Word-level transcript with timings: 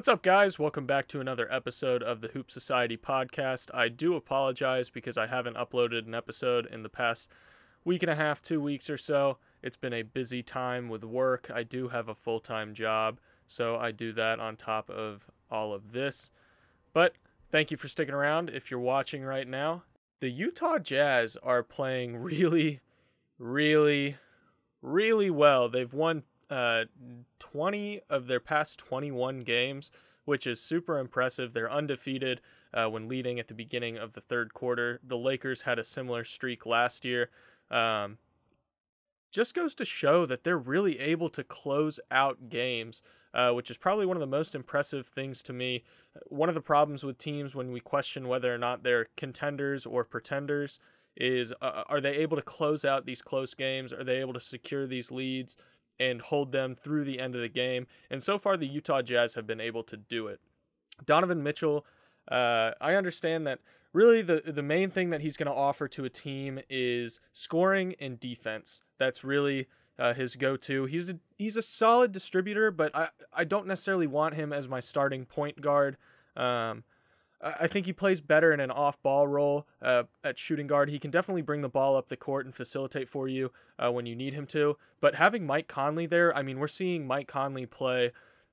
What's 0.00 0.08
up, 0.08 0.22
guys? 0.22 0.58
Welcome 0.58 0.86
back 0.86 1.08
to 1.08 1.20
another 1.20 1.46
episode 1.52 2.02
of 2.02 2.22
the 2.22 2.28
Hoop 2.28 2.50
Society 2.50 2.96
podcast. 2.96 3.68
I 3.74 3.90
do 3.90 4.14
apologize 4.14 4.88
because 4.88 5.18
I 5.18 5.26
haven't 5.26 5.58
uploaded 5.58 6.06
an 6.06 6.14
episode 6.14 6.64
in 6.64 6.82
the 6.82 6.88
past 6.88 7.28
week 7.84 8.02
and 8.02 8.10
a 8.10 8.14
half, 8.14 8.40
two 8.40 8.62
weeks 8.62 8.88
or 8.88 8.96
so. 8.96 9.36
It's 9.62 9.76
been 9.76 9.92
a 9.92 10.00
busy 10.00 10.42
time 10.42 10.88
with 10.88 11.04
work. 11.04 11.50
I 11.54 11.64
do 11.64 11.88
have 11.88 12.08
a 12.08 12.14
full 12.14 12.40
time 12.40 12.72
job, 12.72 13.20
so 13.46 13.76
I 13.76 13.90
do 13.92 14.10
that 14.14 14.40
on 14.40 14.56
top 14.56 14.88
of 14.88 15.30
all 15.50 15.74
of 15.74 15.92
this. 15.92 16.30
But 16.94 17.16
thank 17.50 17.70
you 17.70 17.76
for 17.76 17.88
sticking 17.88 18.14
around 18.14 18.48
if 18.48 18.70
you're 18.70 18.80
watching 18.80 19.22
right 19.22 19.46
now. 19.46 19.82
The 20.20 20.30
Utah 20.30 20.78
Jazz 20.78 21.36
are 21.42 21.62
playing 21.62 22.16
really, 22.16 22.80
really, 23.38 24.16
really 24.80 25.28
well. 25.28 25.68
They've 25.68 25.92
won 25.92 26.22
uh, 26.50 26.84
20 27.38 28.00
of 28.10 28.26
their 28.26 28.40
past 28.40 28.78
21 28.78 29.40
games, 29.40 29.90
which 30.24 30.46
is 30.46 30.60
super 30.60 30.98
impressive. 30.98 31.52
They're 31.52 31.70
undefeated 31.70 32.40
uh, 32.74 32.88
when 32.88 33.08
leading 33.08 33.38
at 33.38 33.48
the 33.48 33.54
beginning 33.54 33.96
of 33.96 34.12
the 34.12 34.20
third 34.20 34.52
quarter. 34.52 35.00
The 35.02 35.16
Lakers 35.16 35.62
had 35.62 35.78
a 35.78 35.84
similar 35.84 36.24
streak 36.24 36.66
last 36.66 37.04
year. 37.04 37.30
Um, 37.70 38.18
just 39.30 39.54
goes 39.54 39.74
to 39.76 39.84
show 39.84 40.26
that 40.26 40.42
they're 40.42 40.58
really 40.58 40.98
able 40.98 41.30
to 41.30 41.44
close 41.44 42.00
out 42.10 42.48
games, 42.48 43.00
uh, 43.32 43.52
which 43.52 43.70
is 43.70 43.78
probably 43.78 44.06
one 44.06 44.16
of 44.16 44.20
the 44.20 44.26
most 44.26 44.54
impressive 44.54 45.06
things 45.06 45.42
to 45.44 45.52
me. 45.52 45.84
One 46.26 46.48
of 46.48 46.56
the 46.56 46.60
problems 46.60 47.04
with 47.04 47.16
teams 47.16 47.54
when 47.54 47.70
we 47.70 47.80
question 47.80 48.26
whether 48.26 48.52
or 48.52 48.58
not 48.58 48.82
they're 48.82 49.06
contenders 49.16 49.86
or 49.86 50.04
pretenders 50.04 50.80
is 51.16 51.52
uh, 51.60 51.84
are 51.86 52.00
they 52.00 52.16
able 52.16 52.36
to 52.36 52.42
close 52.42 52.84
out 52.84 53.06
these 53.06 53.22
close 53.22 53.54
games? 53.54 53.92
Are 53.92 54.04
they 54.04 54.20
able 54.20 54.32
to 54.32 54.40
secure 54.40 54.86
these 54.86 55.10
leads? 55.12 55.56
And 56.00 56.22
hold 56.22 56.50
them 56.50 56.74
through 56.74 57.04
the 57.04 57.20
end 57.20 57.36
of 57.36 57.42
the 57.42 57.48
game. 57.48 57.86
And 58.10 58.22
so 58.22 58.38
far, 58.38 58.56
the 58.56 58.66
Utah 58.66 59.02
Jazz 59.02 59.34
have 59.34 59.46
been 59.46 59.60
able 59.60 59.84
to 59.84 59.96
do 59.96 60.26
it. 60.26 60.40
Donovan 61.04 61.42
Mitchell, 61.42 61.86
uh, 62.28 62.72
I 62.80 62.94
understand 62.94 63.46
that 63.46 63.60
really 63.92 64.22
the 64.22 64.42
the 64.44 64.62
main 64.62 64.90
thing 64.90 65.10
that 65.10 65.20
he's 65.20 65.36
going 65.36 65.46
to 65.46 65.52
offer 65.52 65.86
to 65.88 66.04
a 66.04 66.10
team 66.10 66.60
is 66.68 67.20
scoring 67.32 67.94
and 68.00 68.18
defense. 68.18 68.82
That's 68.98 69.22
really 69.22 69.68
uh, 69.98 70.14
his 70.14 70.36
go-to. 70.36 70.86
He's 70.86 71.10
a 71.10 71.18
he's 71.36 71.56
a 71.56 71.62
solid 71.62 72.12
distributor, 72.12 72.70
but 72.70 72.94
I 72.96 73.08
I 73.32 73.44
don't 73.44 73.66
necessarily 73.66 74.06
want 74.06 74.34
him 74.34 74.52
as 74.52 74.68
my 74.68 74.80
starting 74.80 75.26
point 75.26 75.60
guard. 75.60 75.96
Um, 76.36 76.84
I 77.42 77.66
think 77.66 77.86
he 77.86 77.92
plays 77.92 78.20
better 78.20 78.52
in 78.52 78.60
an 78.60 78.70
off 78.70 79.02
ball 79.02 79.26
role 79.26 79.66
uh, 79.80 80.04
at 80.22 80.38
shooting 80.38 80.66
guard. 80.66 80.90
He 80.90 80.98
can 80.98 81.10
definitely 81.10 81.42
bring 81.42 81.62
the 81.62 81.68
ball 81.68 81.96
up 81.96 82.08
the 82.08 82.16
court 82.16 82.44
and 82.44 82.54
facilitate 82.54 83.08
for 83.08 83.28
you 83.28 83.50
uh, 83.78 83.90
when 83.90 84.04
you 84.04 84.14
need 84.14 84.34
him 84.34 84.46
to. 84.48 84.76
But 85.00 85.14
having 85.14 85.46
Mike 85.46 85.66
Conley 85.66 86.06
there, 86.06 86.36
I 86.36 86.42
mean, 86.42 86.58
we're 86.58 86.68
seeing 86.68 87.06
Mike 87.06 87.28
Conley 87.28 87.64
play 87.64 88.12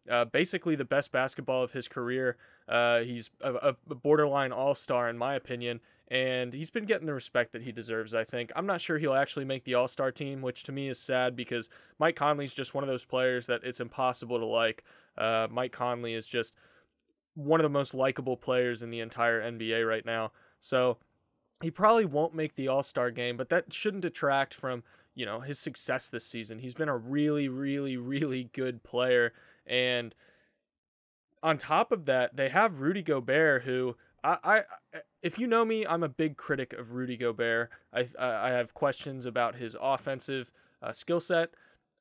uh, 0.10 0.26
basically 0.26 0.76
the 0.76 0.86
best 0.86 1.12
basketball 1.12 1.64
of 1.64 1.74
his 1.74 1.88
career. 1.88 2.38
Uh, 2.68 3.00
he's 3.00 3.30
a, 3.42 3.76
a 3.90 3.96
borderline 3.96 4.52
all 4.52 4.76
star, 4.76 5.10
in 5.10 5.18
my 5.18 5.36
opinion, 5.36 5.82
and 6.10 6.54
he's 6.54 6.70
been 6.70 6.86
getting 6.86 7.08
the 7.08 7.14
respect 7.14 7.52
that 7.52 7.64
he 7.64 7.72
deserves, 7.72 8.16
I 8.16 8.24
think. 8.24 8.52
I'm 8.56 8.66
not 8.66 8.80
sure 8.80 8.98
he'll 8.98 9.14
actually 9.14 9.46
make 9.46 9.66
the 9.66 9.74
all 9.74 9.88
star 9.88 10.12
team, 10.12 10.42
which 10.42 10.64
to 10.64 10.72
me 10.72 10.88
is 10.88 11.00
sad 11.00 11.36
because 11.36 11.70
Mike 12.00 12.16
Conley's 12.16 12.54
just 12.54 12.74
one 12.74 12.84
of 12.84 12.90
those 12.90 13.06
players 13.06 13.48
that 13.48 13.62
it's 13.64 13.80
impossible 13.80 14.40
to 14.40 14.46
like. 14.46 14.84
Uh, 15.18 15.48
Mike 15.50 15.72
Conley 15.72 16.14
is 16.14 16.28
just 16.28 16.54
one 17.38 17.60
of 17.60 17.64
the 17.64 17.70
most 17.70 17.94
likable 17.94 18.36
players 18.36 18.82
in 18.82 18.90
the 18.90 19.00
entire 19.00 19.40
NBA 19.40 19.88
right 19.88 20.06
now. 20.06 20.32
So 20.60 20.98
he 21.62 21.70
probably 21.70 22.06
won't 22.06 22.34
make 22.34 22.56
the 22.56 22.68
All 22.68 22.84
Star 22.84 23.12
game, 23.12 23.38
but 23.38 23.50
that 23.50 23.72
shouldn't 23.72 24.02
detract 24.02 24.54
from 24.54 24.84
you 25.14 25.26
know 25.26 25.42
his 25.42 25.60
success 25.60 26.10
this 26.10 26.26
season. 26.26 26.60
He's 26.60 26.74
been 26.74 26.90
a 26.90 26.98
really, 26.98 27.48
really, 27.48 27.96
really 27.96 28.50
good 28.54 28.84
player, 28.84 29.34
and 29.66 30.16
on 31.44 31.58
top 31.58 31.92
of 31.92 32.06
that, 32.06 32.36
they 32.36 32.50
have 32.50 32.80
Rudy 32.80 33.04
Gobert, 33.04 33.64
who 33.64 33.96
I, 34.24 34.38
I 34.44 34.64
if 35.22 35.38
you 35.38 35.46
know 35.46 35.64
me, 35.64 35.86
I'm 35.86 36.04
a 36.04 36.10
big 36.10 36.38
critic 36.38 36.74
of 36.74 36.92
Rudy 36.92 37.18
Gobert. 37.18 37.70
I 37.94 38.08
I 38.20 38.50
have 38.50 38.74
questions 38.74 39.26
about 39.26 39.56
his 39.56 39.76
offensive 39.80 40.52
uh, 40.82 40.92
skill 40.92 41.20
set 41.20 41.52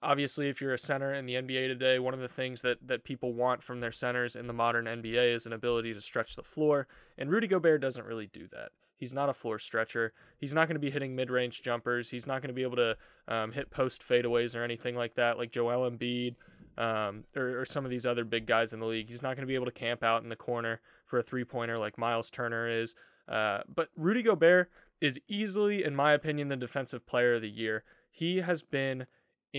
obviously 0.02 0.48
if 0.48 0.60
you're 0.60 0.74
a 0.74 0.78
center 0.78 1.14
in 1.14 1.26
the 1.26 1.34
NBA 1.34 1.68
today, 1.68 1.98
one 1.98 2.14
of 2.14 2.20
the 2.20 2.28
things 2.28 2.62
that 2.62 2.78
that 2.86 3.04
people 3.04 3.32
want 3.32 3.62
from 3.62 3.80
their 3.80 3.92
centers 3.92 4.36
in 4.36 4.46
the 4.46 4.52
modern 4.52 4.86
NBA 4.86 5.34
is 5.34 5.46
an 5.46 5.52
ability 5.52 5.94
to 5.94 6.00
stretch 6.00 6.36
the 6.36 6.42
floor, 6.42 6.86
and 7.18 7.30
Rudy 7.30 7.46
Gobert 7.46 7.80
doesn't 7.80 8.06
really 8.06 8.26
do 8.26 8.46
that. 8.52 8.70
He's 8.96 9.12
not 9.12 9.28
a 9.28 9.34
floor 9.34 9.58
stretcher. 9.58 10.14
He's 10.38 10.54
not 10.54 10.68
going 10.68 10.76
to 10.76 10.80
be 10.80 10.90
hitting 10.90 11.14
mid-range 11.14 11.60
jumpers. 11.60 12.08
He's 12.08 12.26
not 12.26 12.40
going 12.40 12.48
to 12.48 12.54
be 12.54 12.62
able 12.62 12.76
to 12.76 12.96
um, 13.28 13.52
hit 13.52 13.70
post 13.70 14.02
fadeaways 14.02 14.56
or 14.56 14.64
anything 14.64 14.96
like 14.96 15.14
that, 15.16 15.36
like 15.36 15.50
Joel 15.52 15.90
Embiid 15.90 16.36
um, 16.78 17.24
or, 17.36 17.60
or 17.60 17.64
some 17.66 17.84
of 17.84 17.90
these 17.90 18.06
other 18.06 18.24
big 18.24 18.46
guys 18.46 18.72
in 18.72 18.80
the 18.80 18.86
league. 18.86 19.08
He's 19.08 19.22
not 19.22 19.36
going 19.36 19.42
to 19.42 19.46
be 19.46 19.54
able 19.54 19.66
to 19.66 19.72
camp 19.72 20.02
out 20.02 20.22
in 20.22 20.30
the 20.30 20.36
corner 20.36 20.80
for 21.04 21.18
a 21.18 21.22
three-pointer 21.22 21.76
like 21.76 21.98
Miles 21.98 22.30
Turner 22.30 22.68
is. 22.68 22.94
Uh, 23.28 23.60
but 23.72 23.88
Rudy 23.96 24.22
Gobert 24.22 24.70
is 25.00 25.20
easily, 25.28 25.84
in 25.84 25.94
my 25.94 26.12
opinion, 26.12 26.48
the 26.48 26.56
defensive 26.56 27.06
player 27.06 27.34
of 27.34 27.42
the 27.42 27.50
year. 27.50 27.84
He 28.10 28.38
has 28.38 28.62
been 28.62 29.06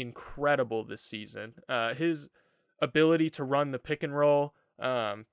incredible 0.01 0.83
this 0.83 1.01
season. 1.01 1.55
Uh, 1.67 1.93
his 1.93 2.29
ability 2.81 3.29
to 3.31 3.43
run 3.43 3.71
the 3.71 3.79
pick 3.79 4.03
and 4.03 4.15
roll 4.15 4.53
um, 4.79 5.25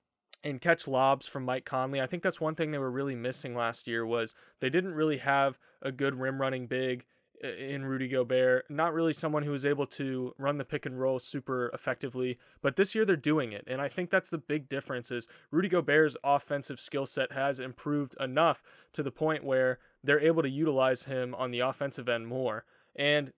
and 0.43 0.61
catch 0.61 0.89
lobs 0.89 1.27
from 1.27 1.45
Mike 1.45 1.65
Conley. 1.65 2.01
I 2.01 2.07
think 2.07 2.23
that's 2.23 2.41
one 2.41 2.55
thing 2.55 2.71
they 2.71 2.79
were 2.79 2.91
really 2.91 3.15
missing 3.15 3.55
last 3.55 3.87
year 3.87 4.07
was 4.07 4.35
they 4.61 4.71
didn't 4.71 4.95
really 4.95 5.19
have 5.19 5.59
a 5.83 5.93
good 5.93 6.19
rim 6.19 6.41
running 6.41 6.67
big 6.67 7.05
in 7.43 7.85
Rudy 7.85 8.09
Gobert. 8.09 8.65
Not 8.71 8.95
really 8.95 9.13
someone 9.13 9.43
who 9.43 9.51
was 9.51 9.67
able 9.67 9.87
to 9.89 10.35
run 10.39 10.57
the 10.57 10.65
pick 10.65 10.87
and 10.87 10.99
roll 10.99 11.19
super 11.19 11.71
effectively, 11.75 12.39
but 12.63 12.77
this 12.77 12.95
year 12.95 13.05
they're 13.05 13.17
doing 13.17 13.53
it. 13.53 13.65
And 13.67 13.81
I 13.81 13.89
think 13.89 14.11
that's 14.11 14.31
the 14.31 14.39
big 14.39 14.69
difference 14.69 15.11
is 15.11 15.29
Rudy 15.51 15.69
Gobert's 15.69 16.17
offensive 16.25 16.81
skill 16.81 17.07
set 17.07 17.33
has 17.33 17.61
improved 17.61 18.17
enough 18.19 18.63
to 18.93 19.03
the 19.03 19.11
point 19.11 19.45
where 19.45 19.79
they're 20.03 20.21
able 20.21 20.43
to 20.43 20.49
utilize 20.49 21.05
him 21.05 21.35
on 21.35 21.51
the 21.51 21.61
offensive 21.61 22.09
end 22.09 22.29
more. 22.29 22.65
And 22.97 23.33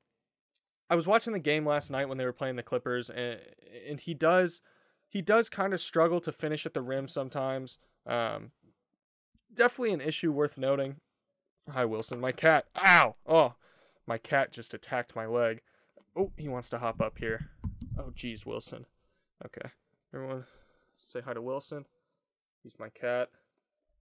I 0.88 0.94
was 0.94 1.06
watching 1.06 1.32
the 1.32 1.38
game 1.38 1.66
last 1.66 1.90
night 1.90 2.08
when 2.08 2.18
they 2.18 2.24
were 2.24 2.32
playing 2.32 2.56
the 2.56 2.62
Clippers, 2.62 3.10
and 3.10 3.40
and 3.88 4.00
he 4.00 4.14
does 4.14 4.62
he 5.08 5.22
does 5.22 5.48
kind 5.48 5.72
of 5.72 5.80
struggle 5.80 6.20
to 6.20 6.32
finish 6.32 6.66
at 6.66 6.74
the 6.74 6.82
rim 6.82 7.08
sometimes. 7.08 7.78
Um, 8.06 8.52
definitely 9.52 9.92
an 9.92 10.00
issue 10.00 10.32
worth 10.32 10.58
noting. 10.58 10.96
Hi 11.70 11.84
Wilson, 11.84 12.20
my 12.20 12.32
cat. 12.32 12.66
Ow! 12.86 13.16
Oh, 13.26 13.54
my 14.06 14.18
cat 14.18 14.52
just 14.52 14.74
attacked 14.74 15.16
my 15.16 15.26
leg. 15.26 15.62
Oh, 16.16 16.32
he 16.36 16.48
wants 16.48 16.68
to 16.70 16.78
hop 16.78 17.00
up 17.00 17.18
here. 17.18 17.50
Oh, 17.98 18.12
geez, 18.14 18.46
Wilson. 18.46 18.86
Okay, 19.44 19.70
everyone, 20.14 20.44
say 20.98 21.20
hi 21.20 21.34
to 21.34 21.42
Wilson. 21.42 21.84
He's 22.62 22.78
my 22.78 22.88
cat. 22.88 23.30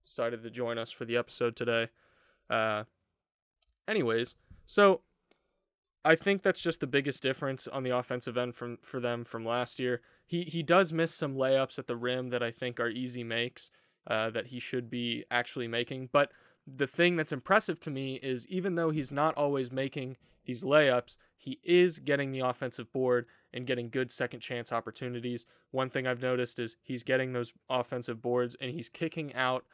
Decided 0.06 0.44
to 0.44 0.52
join 0.52 0.78
us 0.78 0.92
for 0.92 1.06
the 1.06 1.18
episode 1.18 1.56
today. 1.56 1.90
Uh, 2.50 2.84
anyways, 3.88 4.36
so 4.68 5.02
I 6.06 6.16
think 6.16 6.44
that's 6.44 6.62
just 6.62 6.82
the 6.82 6.88
biggest 6.88 7.24
difference 7.24 7.68
on 7.68 7.82
the 7.82 7.90
offensive 7.90 8.38
end 8.38 8.54
from 8.56 8.78
for 8.82 9.00
them 9.00 9.26
from 9.26 9.44
last 9.44 9.80
year. 9.80 10.02
He 10.26 10.44
he 10.44 10.62
does 10.62 10.94
miss 10.94 11.12
some 11.12 11.36
layups 11.36 11.80
at 11.80 11.88
the 11.88 11.96
rim 11.96 12.30
that 12.30 12.44
I 12.44 12.52
think 12.52 12.80
are 12.80 12.88
easy 12.90 13.24
makes 13.24 13.72
uh, 14.06 14.30
that 14.30 14.48
he 14.48 14.60
should 14.60 14.90
be 14.90 15.26
actually 15.32 15.68
making. 15.68 16.10
But 16.12 16.32
the 16.68 16.86
thing 16.86 17.16
that's 17.16 17.32
impressive 17.32 17.80
to 17.82 17.92
me 17.92 18.20
is 18.22 18.48
even 18.48 18.76
though 18.76 18.92
he's 18.92 19.12
not 19.12 19.36
always 19.36 19.72
making 19.72 20.18
these 20.46 20.64
layups, 20.64 21.18
he 21.36 21.60
is 21.64 21.98
getting 21.98 22.32
the 22.32 22.40
offensive 22.40 22.92
board 22.94 23.26
and 23.52 23.66
getting 23.66 23.90
good 23.90 24.12
second 24.12 24.42
chance 24.42 24.72
opportunities. 24.72 25.48
One 25.72 25.90
thing 25.90 26.06
I've 26.06 26.22
noticed 26.22 26.60
is 26.60 26.78
he's 26.84 27.04
getting 27.04 27.34
those 27.34 27.52
offensive 27.68 28.22
boards 28.22 28.56
and 28.62 28.72
he's 28.72 28.90
kicking 28.90 29.34
out 29.34 29.66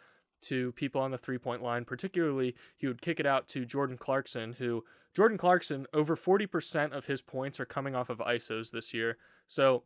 to 0.42 0.72
people 0.74 1.02
on 1.02 1.12
the 1.12 1.18
three 1.18 1.38
point 1.38 1.62
line. 1.62 1.86
Particularly, 1.86 2.56
he 2.78 2.88
would 2.88 3.02
kick 3.02 3.20
it 3.20 3.26
out 3.26 3.48
to 3.50 3.66
Jordan 3.66 3.98
Clarkson, 3.98 4.54
who 4.54 4.84
Jordan 5.14 5.38
Clarkson, 5.38 5.88
over 5.94 6.16
40% 6.16 6.92
of 6.94 7.06
his 7.06 7.22
points 7.22 7.60
are 7.60 7.66
coming 7.66 7.96
off 7.96 8.10
of 8.10 8.20
ISOs 8.20 8.72
this 8.72 8.94
year. 8.94 9.18
So 9.48 9.84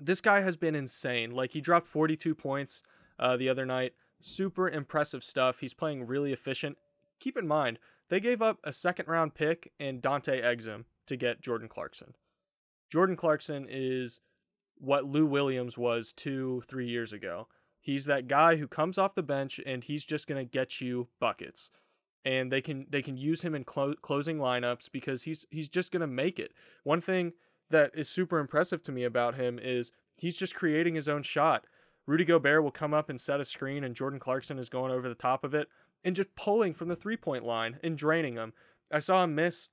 this 0.00 0.20
guy 0.20 0.40
has 0.40 0.56
been 0.56 0.74
insane. 0.74 1.32
Like 1.32 1.52
he 1.52 1.60
dropped 1.60 1.86
42 1.86 2.34
points 2.34 2.82
uh, 3.18 3.36
the 3.36 3.48
other 3.48 3.66
night. 3.66 3.94
Super 4.20 4.68
impressive 4.68 5.24
stuff. 5.24 5.60
He's 5.60 5.74
playing 5.74 6.06
really 6.06 6.32
efficient. 6.32 6.78
Keep 7.20 7.36
in 7.36 7.46
mind, 7.46 7.78
they 8.08 8.20
gave 8.20 8.40
up 8.42 8.58
a 8.64 8.72
second 8.72 9.08
round 9.08 9.34
pick 9.34 9.72
and 9.80 10.00
Dante 10.00 10.40
Exum 10.40 10.84
to 11.06 11.16
get 11.16 11.40
Jordan 11.40 11.68
Clarkson. 11.68 12.14
Jordan 12.90 13.16
Clarkson 13.16 13.66
is 13.68 14.20
what 14.76 15.04
Lou 15.04 15.26
Williams 15.26 15.76
was 15.76 16.12
two, 16.12 16.62
three 16.66 16.88
years 16.88 17.12
ago. 17.12 17.48
He's 17.84 18.06
that 18.06 18.28
guy 18.28 18.56
who 18.56 18.66
comes 18.66 18.96
off 18.96 19.14
the 19.14 19.22
bench 19.22 19.60
and 19.64 19.84
he's 19.84 20.06
just 20.06 20.26
going 20.26 20.44
to 20.44 20.50
get 20.50 20.80
you 20.80 21.08
buckets 21.20 21.70
and 22.24 22.50
they 22.50 22.62
can 22.62 22.86
they 22.88 23.02
can 23.02 23.18
use 23.18 23.42
him 23.42 23.54
in 23.54 23.64
clo- 23.64 23.96
closing 24.00 24.38
lineups 24.38 24.90
because 24.90 25.24
he's 25.24 25.44
he's 25.50 25.68
just 25.68 25.92
going 25.92 26.00
to 26.00 26.06
make 26.06 26.38
it. 26.38 26.52
One 26.82 27.02
thing 27.02 27.34
that 27.70 27.90
is 27.94 28.08
super 28.08 28.38
impressive 28.38 28.82
to 28.84 28.92
me 28.92 29.04
about 29.04 29.34
him 29.34 29.58
is 29.62 29.92
he's 30.16 30.34
just 30.36 30.54
creating 30.54 30.94
his 30.94 31.08
own 31.08 31.22
shot. 31.22 31.66
Rudy 32.06 32.24
Gobert 32.24 32.62
will 32.62 32.70
come 32.70 32.94
up 32.94 33.10
and 33.10 33.20
set 33.20 33.40
a 33.40 33.44
screen 33.44 33.84
and 33.84 33.94
Jordan 33.94 34.20
Clarkson 34.20 34.58
is 34.58 34.68
going 34.70 34.92
over 34.92 35.08
the 35.08 35.14
top 35.14 35.44
of 35.44 35.54
it 35.54 35.68
and 36.02 36.16
just 36.16 36.34
pulling 36.36 36.74
from 36.74 36.88
the 36.88 36.96
three-point 36.96 37.44
line 37.44 37.78
and 37.82 37.96
draining 37.96 38.34
him. 38.34 38.52
I 38.90 38.98
saw 38.98 39.24
him 39.24 39.34
miss 39.34 39.68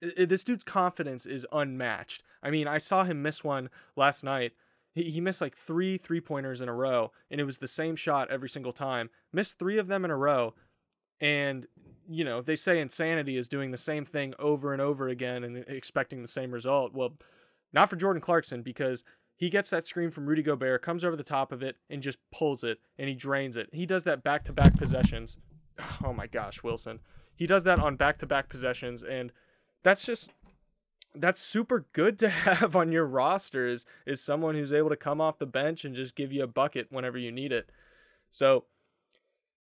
this 0.00 0.44
dude's 0.44 0.64
confidence 0.64 1.24
is 1.24 1.46
unmatched. 1.52 2.22
I 2.42 2.50
mean, 2.50 2.68
I 2.68 2.78
saw 2.78 3.04
him 3.04 3.22
miss 3.22 3.42
one 3.42 3.70
last 3.96 4.22
night 4.22 4.52
He, 4.94 5.10
he 5.10 5.20
missed 5.20 5.40
like 5.40 5.56
three 5.56 5.98
three 5.98 6.20
pointers 6.20 6.60
in 6.60 6.68
a 6.68 6.74
row, 6.74 7.12
and 7.30 7.40
it 7.40 7.44
was 7.44 7.58
the 7.58 7.68
same 7.68 7.96
shot 7.96 8.30
every 8.30 8.48
single 8.48 8.72
time. 8.72 9.10
Missed 9.32 9.58
three 9.58 9.78
of 9.78 9.88
them 9.88 10.04
in 10.04 10.10
a 10.10 10.16
row, 10.16 10.54
and 11.20 11.66
you 12.08 12.24
know 12.24 12.40
they 12.40 12.56
say 12.56 12.80
insanity 12.80 13.36
is 13.36 13.48
doing 13.48 13.70
the 13.70 13.78
same 13.78 14.04
thing 14.04 14.34
over 14.38 14.72
and 14.72 14.80
over 14.80 15.08
again 15.08 15.44
and 15.44 15.58
expecting 15.68 16.22
the 16.22 16.28
same 16.28 16.52
result. 16.52 16.94
Well, 16.94 17.16
not 17.72 17.90
for 17.90 17.96
Jordan 17.96 18.22
Clarkson 18.22 18.62
because 18.62 19.04
he 19.36 19.50
gets 19.50 19.70
that 19.70 19.86
screen 19.86 20.10
from 20.10 20.26
Rudy 20.26 20.42
Gobert, 20.42 20.82
comes 20.82 21.04
over 21.04 21.16
the 21.16 21.24
top 21.24 21.50
of 21.50 21.62
it, 21.62 21.76
and 21.90 22.02
just 22.02 22.18
pulls 22.32 22.62
it 22.62 22.78
and 22.96 23.08
he 23.08 23.14
drains 23.14 23.56
it. 23.56 23.68
He 23.72 23.84
does 23.84 24.04
that 24.04 24.22
back 24.22 24.44
to 24.44 24.52
back 24.52 24.76
possessions. 24.76 25.36
Oh 26.04 26.12
my 26.12 26.28
gosh, 26.28 26.62
Wilson. 26.62 27.00
He 27.34 27.48
does 27.48 27.64
that 27.64 27.80
on 27.80 27.96
back 27.96 28.18
to 28.18 28.26
back 28.26 28.48
possessions, 28.48 29.02
and 29.02 29.32
that's 29.82 30.06
just 30.06 30.30
that's 31.14 31.40
super 31.40 31.86
good 31.92 32.18
to 32.20 32.28
have 32.30 32.76
on 32.76 32.92
your 32.92 33.06
roster 33.06 33.66
is, 33.66 33.86
is 34.06 34.22
someone 34.22 34.54
who's 34.54 34.72
able 34.72 34.90
to 34.90 34.96
come 34.96 35.20
off 35.20 35.38
the 35.38 35.46
bench 35.46 35.84
and 35.84 35.94
just 35.94 36.14
give 36.14 36.32
you 36.32 36.42
a 36.42 36.48
bucket 36.48 36.88
whenever 36.90 37.18
you 37.18 37.32
need 37.32 37.52
it. 37.52 37.70
So 38.30 38.64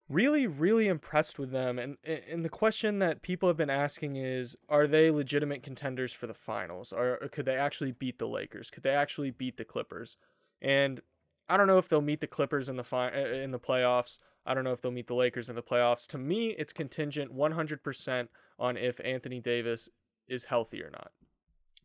really, 0.09 0.47
really 0.47 0.89
impressed 0.89 1.39
with 1.39 1.51
them. 1.51 1.79
And 1.79 1.97
and 2.05 2.45
the 2.45 2.49
question 2.49 2.99
that 3.01 3.23
people 3.23 3.49
have 3.49 3.57
been 3.57 3.71
asking 3.71 4.17
is, 4.17 4.57
are 4.69 4.87
they 4.87 5.11
legitimate 5.11 5.63
contenders 5.63 6.13
for 6.13 6.27
the 6.27 6.35
finals? 6.35 6.93
Or, 6.93 7.29
could 7.33 7.47
they 7.47 7.57
actually 7.57 7.93
beat 7.93 8.19
the 8.19 8.29
Lakers? 8.29 8.71
Could 8.71 8.83
they 8.83 8.91
actually 8.91 9.31
beat 9.31 9.57
the 9.57 9.65
Clippers? 9.65 10.17
And 10.61 11.01
I 11.49 11.57
don't 11.57 11.67
know 11.67 11.79
if 11.79 11.89
they'll 11.89 12.01
meet 12.01 12.21
the 12.21 12.27
Clippers 12.27 12.69
in 12.69 12.77
the 12.77 12.85
fi- 12.85 13.13
uh, 13.13 13.27
in 13.27 13.51
the 13.51 13.61
playoffs. 13.61 14.19
I 14.45 14.55
don't 14.55 14.65
know 14.65 14.73
if 14.73 14.81
they'll 14.81 14.93
meet 14.93 15.09
the 15.09 15.15
Lakers 15.15 15.49
in 15.49 15.57
the 15.57 15.63
playoffs. 15.63 16.07
To 16.09 16.19
me, 16.19 16.51
it's 16.51 16.73
contingent 16.73 17.35
100% 17.35 18.29
on 18.61 18.77
if 18.77 19.01
Anthony 19.05 19.41
Davis 19.41 19.89
is 20.29 20.45
healthy 20.45 20.83
or 20.83 20.91
not. 20.91 21.11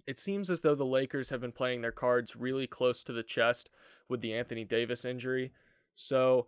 It 0.07 0.19
seems 0.19 0.49
as 0.49 0.61
though 0.61 0.75
the 0.75 0.85
Lakers 0.85 1.29
have 1.29 1.41
been 1.41 1.51
playing 1.51 1.81
their 1.81 1.91
cards 1.91 2.35
really 2.35 2.67
close 2.67 3.03
to 3.03 3.13
the 3.13 3.23
chest 3.23 3.69
with 4.09 4.21
the 4.21 4.33
Anthony 4.33 4.63
Davis 4.63 5.05
injury. 5.05 5.51
So, 5.95 6.47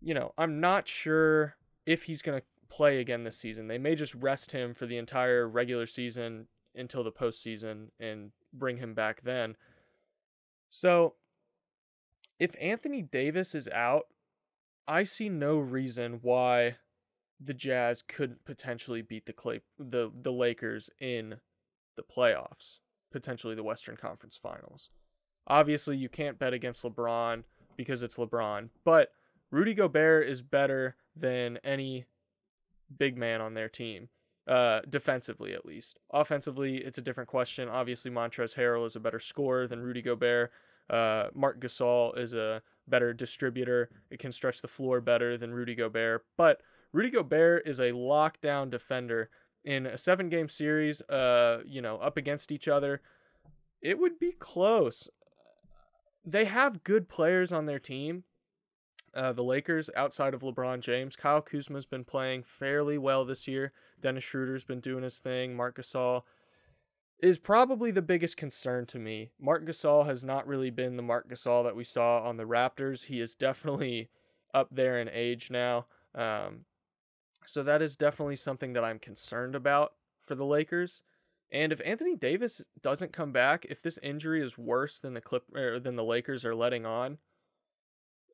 you 0.00 0.14
know, 0.14 0.32
I'm 0.36 0.60
not 0.60 0.88
sure 0.88 1.56
if 1.86 2.04
he's 2.04 2.22
going 2.22 2.38
to 2.38 2.44
play 2.68 3.00
again 3.00 3.24
this 3.24 3.36
season. 3.36 3.68
They 3.68 3.78
may 3.78 3.94
just 3.94 4.14
rest 4.14 4.52
him 4.52 4.74
for 4.74 4.86
the 4.86 4.98
entire 4.98 5.48
regular 5.48 5.86
season 5.86 6.46
until 6.74 7.04
the 7.04 7.12
postseason 7.12 7.88
and 8.00 8.32
bring 8.52 8.78
him 8.78 8.94
back 8.94 9.22
then. 9.22 9.56
So, 10.68 11.14
if 12.40 12.50
Anthony 12.60 13.00
Davis 13.00 13.54
is 13.54 13.68
out, 13.68 14.06
I 14.88 15.04
see 15.04 15.28
no 15.28 15.56
reason 15.58 16.18
why 16.22 16.76
the 17.40 17.54
Jazz 17.54 18.02
couldn't 18.02 18.44
potentially 18.44 19.02
beat 19.02 19.26
the 19.26 19.32
Clay, 19.32 19.60
the 19.78 20.10
the 20.14 20.32
Lakers 20.32 20.90
in 21.00 21.36
the 21.96 22.02
playoffs, 22.02 22.78
potentially 23.12 23.54
the 23.54 23.62
Western 23.62 23.96
Conference 23.96 24.36
Finals. 24.36 24.90
Obviously, 25.46 25.96
you 25.96 26.08
can't 26.08 26.38
bet 26.38 26.54
against 26.54 26.84
LeBron 26.84 27.44
because 27.76 28.02
it's 28.02 28.16
LeBron, 28.16 28.70
but 28.84 29.10
Rudy 29.50 29.74
Gobert 29.74 30.26
is 30.26 30.42
better 30.42 30.96
than 31.14 31.58
any 31.64 32.06
big 32.96 33.16
man 33.16 33.40
on 33.40 33.54
their 33.54 33.68
team, 33.68 34.08
uh, 34.48 34.80
defensively 34.88 35.52
at 35.54 35.66
least. 35.66 35.98
Offensively, 36.12 36.78
it's 36.78 36.98
a 36.98 37.02
different 37.02 37.28
question. 37.28 37.68
Obviously, 37.68 38.10
Montrezl 38.10 38.56
Harrell 38.56 38.86
is 38.86 38.96
a 38.96 39.00
better 39.00 39.20
scorer 39.20 39.66
than 39.66 39.80
Rudy 39.80 40.02
Gobert. 40.02 40.50
Uh, 40.88 41.28
Marc 41.34 41.60
Gasol 41.60 42.16
is 42.18 42.34
a 42.34 42.62
better 42.88 43.12
distributor. 43.12 43.90
It 44.10 44.18
can 44.18 44.32
stretch 44.32 44.60
the 44.60 44.68
floor 44.68 45.00
better 45.00 45.36
than 45.36 45.54
Rudy 45.54 45.74
Gobert, 45.74 46.24
but 46.36 46.60
Rudy 46.92 47.10
Gobert 47.10 47.66
is 47.66 47.80
a 47.80 47.92
lockdown 47.92 48.70
defender 48.70 49.30
in 49.64 49.86
a 49.86 49.98
seven 49.98 50.28
game 50.28 50.48
series, 50.48 51.00
uh, 51.02 51.62
you 51.66 51.80
know, 51.80 51.96
up 51.98 52.16
against 52.16 52.52
each 52.52 52.68
other, 52.68 53.00
it 53.80 53.98
would 53.98 54.18
be 54.18 54.32
close. 54.32 55.08
They 56.24 56.46
have 56.46 56.84
good 56.84 57.08
players 57.08 57.52
on 57.52 57.66
their 57.66 57.78
team. 57.78 58.24
Uh, 59.14 59.32
the 59.32 59.44
Lakers, 59.44 59.90
outside 59.96 60.34
of 60.34 60.42
LeBron 60.42 60.80
James, 60.80 61.14
Kyle 61.14 61.40
Kuzma's 61.40 61.86
been 61.86 62.04
playing 62.04 62.42
fairly 62.42 62.98
well 62.98 63.24
this 63.24 63.46
year. 63.46 63.72
Dennis 64.00 64.24
Schroeder's 64.24 64.64
been 64.64 64.80
doing 64.80 65.04
his 65.04 65.20
thing. 65.20 65.54
Marc 65.54 65.76
Gasol 65.76 66.22
is 67.20 67.38
probably 67.38 67.90
the 67.90 68.02
biggest 68.02 68.36
concern 68.36 68.86
to 68.86 68.98
me. 68.98 69.30
Marc 69.40 69.64
Gasol 69.64 70.04
has 70.06 70.24
not 70.24 70.46
really 70.48 70.70
been 70.70 70.96
the 70.96 71.02
Marc 71.02 71.28
Gasol 71.28 71.62
that 71.64 71.76
we 71.76 71.84
saw 71.84 72.22
on 72.22 72.36
the 72.36 72.44
Raptors. 72.44 73.04
He 73.04 73.20
is 73.20 73.34
definitely 73.34 74.08
up 74.52 74.68
there 74.72 75.00
in 75.00 75.08
age 75.08 75.50
now. 75.50 75.86
Um, 76.14 76.64
so 77.46 77.62
that 77.62 77.82
is 77.82 77.96
definitely 77.96 78.36
something 78.36 78.72
that 78.72 78.84
I'm 78.84 78.98
concerned 78.98 79.54
about 79.54 79.92
for 80.26 80.34
the 80.34 80.44
Lakers. 80.44 81.02
And 81.52 81.72
if 81.72 81.80
Anthony 81.84 82.16
Davis 82.16 82.64
doesn't 82.82 83.12
come 83.12 83.32
back, 83.32 83.66
if 83.68 83.82
this 83.82 83.98
injury 84.02 84.42
is 84.42 84.58
worse 84.58 84.98
than 85.00 85.14
the 85.14 85.20
clip 85.20 85.44
or 85.54 85.78
than 85.78 85.96
the 85.96 86.04
Lakers 86.04 86.44
are 86.44 86.54
letting 86.54 86.84
on, 86.86 87.18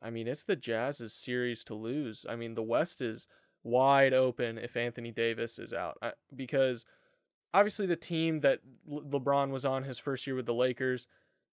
I 0.02 0.10
mean, 0.10 0.26
it's 0.26 0.44
the 0.44 0.56
Jazz's 0.56 1.12
series 1.12 1.62
to 1.64 1.74
lose. 1.74 2.24
I 2.28 2.36
mean, 2.36 2.54
the 2.54 2.62
West 2.62 3.02
is 3.02 3.28
wide 3.62 4.14
open 4.14 4.56
if 4.56 4.76
Anthony 4.76 5.10
Davis 5.10 5.58
is 5.58 5.74
out 5.74 5.98
uh, 6.00 6.12
because 6.34 6.86
obviously 7.52 7.86
the 7.86 7.96
team 7.96 8.38
that 8.38 8.60
Le- 8.86 9.02
LeBron 9.02 9.50
was 9.50 9.66
on 9.66 9.84
his 9.84 9.98
first 9.98 10.26
year 10.26 10.36
with 10.36 10.46
the 10.46 10.54
Lakers 10.54 11.06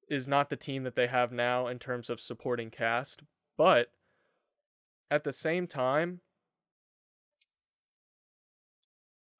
is 0.07 0.27
not 0.27 0.49
the 0.49 0.55
team 0.55 0.83
that 0.83 0.95
they 0.95 1.07
have 1.07 1.33
now 1.33 1.67
in 1.67 1.79
terms 1.79 2.09
of 2.09 2.21
supporting 2.21 2.69
cast, 2.69 3.23
but 3.57 3.89
at 5.11 5.25
the 5.25 5.33
same 5.33 5.67
time, 5.67 6.21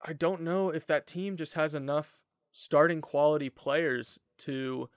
I 0.01 0.13
don't 0.13 0.41
know 0.41 0.69
if 0.69 0.85
that 0.87 1.07
team 1.07 1.35
just 1.35 1.55
has 1.55 1.75
enough 1.75 2.19
starting 2.51 3.01
quality 3.01 3.49
players 3.49 4.19
to 4.39 4.89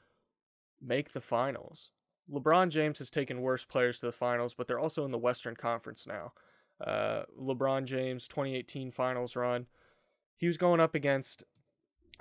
make 0.81 1.13
the 1.13 1.21
finals. 1.21 1.91
LeBron 2.31 2.69
James 2.69 2.99
has 2.99 3.11
taken 3.11 3.41
worse 3.41 3.65
players 3.65 3.99
to 3.99 4.07
the 4.07 4.13
finals, 4.13 4.55
but 4.55 4.69
they're 4.69 4.79
also 4.79 5.05
in 5.05 5.11
the 5.11 5.19
Western 5.19 5.57
Conference 5.57 6.07
now. 6.07 6.33
Uh, 6.85 7.25
LeBron 7.39 7.85
James 7.85 8.29
2018 8.29 8.91
finals 8.91 9.37
run, 9.37 9.67
he 10.37 10.47
was 10.47 10.57
going 10.57 10.81
up 10.81 10.95
against 10.95 11.45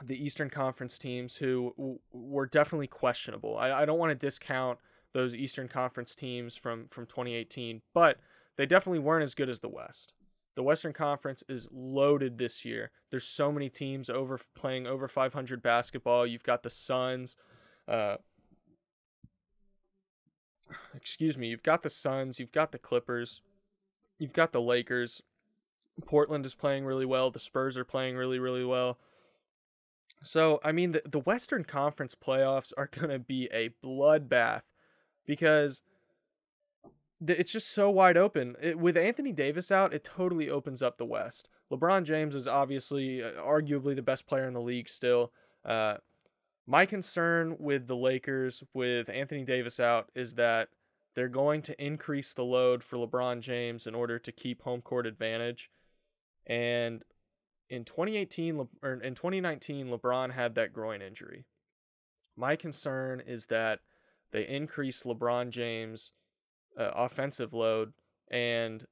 the 0.03 0.21
Eastern 0.21 0.49
Conference 0.49 0.97
teams 0.97 1.35
who 1.35 1.73
w- 1.77 1.99
were 2.11 2.45
definitely 2.45 2.87
questionable. 2.87 3.57
I, 3.57 3.71
I 3.71 3.85
don't 3.85 3.99
want 3.99 4.11
to 4.11 4.15
discount 4.15 4.79
those 5.13 5.33
Eastern 5.33 5.67
Conference 5.67 6.15
teams 6.15 6.55
from 6.55 6.87
from 6.87 7.05
2018, 7.05 7.81
but 7.93 8.17
they 8.57 8.65
definitely 8.65 8.99
weren't 8.99 9.23
as 9.23 9.35
good 9.35 9.49
as 9.49 9.59
the 9.59 9.69
West. 9.69 10.13
The 10.55 10.63
Western 10.63 10.93
Conference 10.93 11.43
is 11.47 11.67
loaded 11.71 12.37
this 12.37 12.65
year. 12.65 12.91
There's 13.11 13.25
so 13.25 13.51
many 13.51 13.69
teams 13.69 14.09
over 14.09 14.39
playing 14.55 14.87
over 14.87 15.07
500 15.07 15.61
basketball. 15.61 16.27
You've 16.27 16.43
got 16.43 16.63
the 16.63 16.69
Suns. 16.69 17.37
Uh, 17.87 18.17
excuse 20.95 21.37
me. 21.37 21.47
You've 21.47 21.63
got 21.63 21.83
the 21.83 21.89
Suns. 21.89 22.39
You've 22.39 22.51
got 22.51 22.71
the 22.71 22.79
Clippers. 22.79 23.41
You've 24.17 24.33
got 24.33 24.51
the 24.51 24.61
Lakers. 24.61 25.21
Portland 26.05 26.45
is 26.45 26.55
playing 26.55 26.85
really 26.85 27.05
well. 27.05 27.31
The 27.31 27.39
Spurs 27.39 27.77
are 27.77 27.85
playing 27.85 28.15
really, 28.15 28.39
really 28.39 28.65
well. 28.65 28.97
So, 30.23 30.59
I 30.63 30.71
mean, 30.71 30.91
the, 30.91 31.01
the 31.09 31.19
Western 31.19 31.63
Conference 31.63 32.15
playoffs 32.15 32.73
are 32.77 32.89
going 32.91 33.09
to 33.09 33.19
be 33.19 33.47
a 33.53 33.69
bloodbath 33.83 34.63
because 35.25 35.81
it's 37.27 37.51
just 37.51 37.71
so 37.71 37.89
wide 37.89 38.17
open. 38.17 38.55
It, 38.61 38.79
with 38.79 38.97
Anthony 38.97 39.31
Davis 39.31 39.71
out, 39.71 39.93
it 39.93 40.03
totally 40.03 40.49
opens 40.49 40.81
up 40.81 40.97
the 40.97 41.05
West. 41.05 41.49
LeBron 41.71 42.03
James 42.03 42.35
is 42.35 42.47
obviously, 42.47 43.23
uh, 43.23 43.31
arguably, 43.33 43.95
the 43.95 44.01
best 44.01 44.27
player 44.27 44.47
in 44.47 44.53
the 44.53 44.61
league 44.61 44.89
still. 44.89 45.31
Uh, 45.65 45.97
my 46.65 46.85
concern 46.85 47.57
with 47.59 47.87
the 47.87 47.95
Lakers, 47.95 48.63
with 48.73 49.09
Anthony 49.09 49.43
Davis 49.43 49.79
out, 49.79 50.09
is 50.15 50.35
that 50.35 50.69
they're 51.15 51.27
going 51.27 51.61
to 51.63 51.83
increase 51.83 52.33
the 52.33 52.45
load 52.45 52.83
for 52.83 52.97
LeBron 52.97 53.41
James 53.41 53.87
in 53.87 53.95
order 53.95 54.19
to 54.19 54.31
keep 54.31 54.61
home 54.61 54.81
court 54.81 55.05
advantage. 55.05 55.69
And 56.45 57.03
in 57.69 57.83
2018 57.85 58.67
or 58.81 58.93
in 58.93 59.15
2019, 59.15 59.89
LeBron 59.89 60.31
had 60.31 60.55
that 60.55 60.71
groin 60.73 61.01
injury. 61.01 61.45
My 62.37 62.55
concern 62.55 63.21
is 63.25 63.47
that 63.47 63.79
they 64.31 64.47
increase 64.47 65.03
LeBron 65.03 65.49
James' 65.49 66.11
uh, 66.77 66.91
offensive 66.95 67.53
load 67.53 67.93
and 68.31 68.85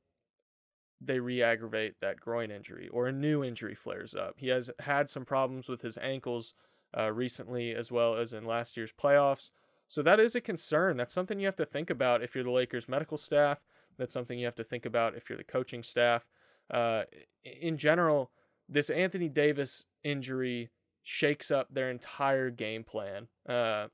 they 0.99 1.19
re-aggravate 1.19 1.95
that 2.01 2.19
groin 2.19 2.49
injury 2.49 2.87
or 2.89 3.07
a 3.07 3.11
new 3.11 3.43
injury 3.43 3.75
flares 3.75 4.15
up. 4.15 4.35
He 4.37 4.47
has 4.47 4.71
had 4.79 5.09
some 5.09 5.25
problems 5.25 5.69
with 5.69 5.81
his 5.81 5.97
ankles 5.99 6.53
uh, 6.97 7.11
recently 7.11 7.75
as 7.75 7.91
well 7.91 8.15
as 8.15 8.33
in 8.33 8.45
last 8.45 8.77
year's 8.77 8.91
playoffs. 8.91 9.51
So 9.87 10.01
that 10.03 10.19
is 10.19 10.35
a 10.35 10.41
concern. 10.41 10.97
That's 10.97 11.13
something 11.13 11.39
you 11.39 11.45
have 11.45 11.55
to 11.57 11.65
think 11.65 11.89
about 11.89 12.23
if 12.23 12.35
you're 12.35 12.43
the 12.43 12.51
Lakers 12.51 12.89
medical 12.89 13.17
staff. 13.17 13.59
That's 13.97 14.13
something 14.13 14.37
you 14.37 14.45
have 14.45 14.55
to 14.55 14.63
think 14.63 14.85
about 14.85 15.15
if 15.15 15.29
you're 15.29 15.37
the 15.37 15.43
coaching 15.43 15.83
staff. 15.83 16.25
Uh, 16.69 17.03
in 17.43 17.77
general, 17.77 18.31
this 18.67 18.89
Anthony 18.89 19.29
Davis 19.29 19.85
injury 20.03 20.69
shakes 21.03 21.51
up 21.51 21.73
their 21.73 21.89
entire 21.89 22.49
game 22.49 22.83
plan. 22.83 23.27
Uh, 23.47 23.87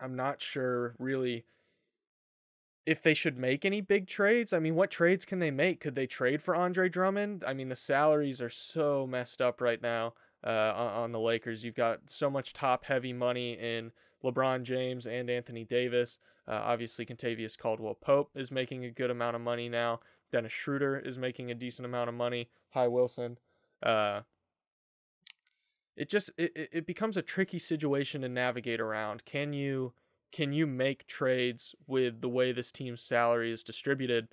I'm 0.00 0.14
not 0.14 0.40
sure 0.40 0.94
really 0.98 1.44
if 2.88 3.02
they 3.02 3.12
should 3.12 3.36
make 3.36 3.66
any 3.66 3.82
big 3.82 4.06
trades. 4.06 4.54
I 4.54 4.60
mean, 4.60 4.74
what 4.74 4.90
trades 4.90 5.26
can 5.26 5.40
they 5.40 5.50
make? 5.50 5.78
Could 5.78 5.94
they 5.94 6.06
trade 6.06 6.40
for 6.40 6.56
Andre 6.56 6.88
Drummond? 6.88 7.44
I 7.46 7.52
mean, 7.52 7.68
the 7.68 7.76
salaries 7.76 8.40
are 8.40 8.48
so 8.48 9.06
messed 9.06 9.42
up 9.42 9.60
right 9.60 9.82
now 9.82 10.14
uh, 10.42 10.72
on, 10.74 11.12
the 11.12 11.20
Lakers. 11.20 11.62
You've 11.62 11.74
got 11.74 12.00
so 12.06 12.30
much 12.30 12.54
top 12.54 12.86
heavy 12.86 13.12
money 13.12 13.52
in 13.52 13.92
LeBron 14.24 14.62
James 14.62 15.06
and 15.06 15.28
Anthony 15.28 15.66
Davis. 15.66 16.18
Uh, 16.48 16.62
obviously, 16.64 17.04
Kentavious 17.04 17.58
Caldwell 17.58 17.92
Pope 17.92 18.30
is 18.34 18.50
making 18.50 18.86
a 18.86 18.90
good 18.90 19.10
amount 19.10 19.36
of 19.36 19.42
money 19.42 19.68
now. 19.68 20.00
Dennis 20.32 20.52
Schroeder 20.52 20.98
is 20.98 21.18
making 21.18 21.50
a 21.50 21.54
decent 21.54 21.84
amount 21.84 22.08
of 22.08 22.14
money. 22.14 22.48
Hi, 22.70 22.88
Wilson. 22.88 23.36
Uh, 23.82 24.22
it 25.94 26.08
just 26.08 26.30
it, 26.38 26.70
it 26.72 26.86
becomes 26.86 27.18
a 27.18 27.22
tricky 27.22 27.58
situation 27.58 28.22
to 28.22 28.30
navigate 28.30 28.80
around. 28.80 29.26
Can 29.26 29.52
you 29.52 29.92
can 30.32 30.52
you 30.52 30.66
make 30.66 31.06
trades 31.06 31.74
with 31.86 32.20
the 32.20 32.28
way 32.28 32.52
this 32.52 32.72
team's 32.72 33.02
salary 33.02 33.52
is 33.52 33.62
distributed 33.62 34.28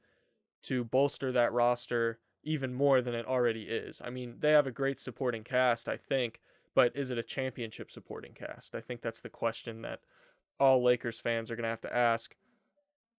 to 0.63 0.83
bolster 0.83 1.31
that 1.31 1.53
roster 1.53 2.19
even 2.43 2.73
more 2.73 3.01
than 3.01 3.15
it 3.15 3.25
already 3.25 3.63
is? 3.63 4.01
I 4.03 4.09
mean, 4.09 4.35
they 4.39 4.51
have 4.51 4.67
a 4.67 4.71
great 4.71 4.99
supporting 4.99 5.43
cast, 5.43 5.87
I 5.87 5.97
think, 5.97 6.41
but 6.73 6.95
is 6.95 7.11
it 7.11 7.17
a 7.17 7.23
championship 7.23 7.91
supporting 7.91 8.33
cast? 8.33 8.75
I 8.75 8.81
think 8.81 9.01
that's 9.01 9.21
the 9.21 9.29
question 9.29 9.81
that 9.83 10.01
all 10.59 10.83
Lakers 10.83 11.19
fans 11.19 11.49
are 11.49 11.55
going 11.55 11.63
to 11.63 11.69
have 11.69 11.81
to 11.81 11.95
ask 11.95 12.35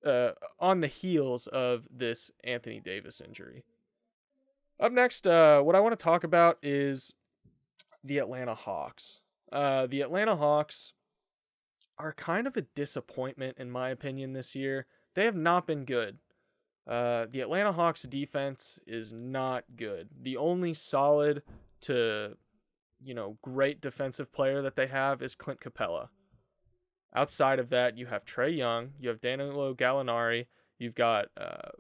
uh, 0.05 0.33
on 0.61 0.81
the 0.81 0.87
heels 0.87 1.47
of 1.49 1.89
this 1.91 2.31
Anthony 2.45 2.81
Davis 2.81 3.21
injury. 3.21 3.65
Up 4.79 4.93
next, 4.93 5.27
uh, 5.27 5.61
what 5.63 5.75
I 5.75 5.81
want 5.81 5.99
to 5.99 6.03
talk 6.03 6.23
about 6.23 6.59
is 6.63 7.13
the 8.05 8.19
Atlanta 8.19 8.55
Hawks. 8.55 9.21
Uh, 9.51 9.87
the 9.87 10.03
Atlanta 10.03 10.37
Hawks 10.37 10.93
are 11.99 12.13
kind 12.13 12.47
of 12.47 12.57
a 12.57 12.63
disappointment, 12.63 13.57
in 13.59 13.71
my 13.71 13.91
opinion, 13.91 14.33
this 14.33 14.55
year. 14.55 14.87
They 15.15 15.25
have 15.25 15.37
not 15.37 15.67
been 15.67 15.85
good. 15.85 16.19
Uh, 16.87 17.27
the 17.31 17.41
Atlanta 17.41 17.73
Hawks 17.73 18.03
defense 18.03 18.79
is 18.87 19.13
not 19.13 19.65
good. 19.75 20.09
The 20.23 20.37
only 20.37 20.73
solid 20.75 21.43
to, 21.83 22.37
you 23.03 23.15
know, 23.15 23.39
great 23.43 23.81
defensive 23.81 24.33
player 24.33 24.63
that 24.63 24.77
they 24.77 24.87
have 24.87 25.21
is 25.23 25.35
Clint 25.35 25.61
Capela. 25.61 26.09
Outside 27.15 27.59
of 27.59 27.71
that, 27.71 27.97
you 27.97 28.07
have 28.07 28.25
Trae 28.25 28.57
Young, 28.57 28.91
you 29.01 29.09
have 29.09 29.21
Danilo 29.21 29.75
Gallinari, 29.75 30.47
you've 30.79 30.95
got 30.95 31.29
uh, 31.37 31.71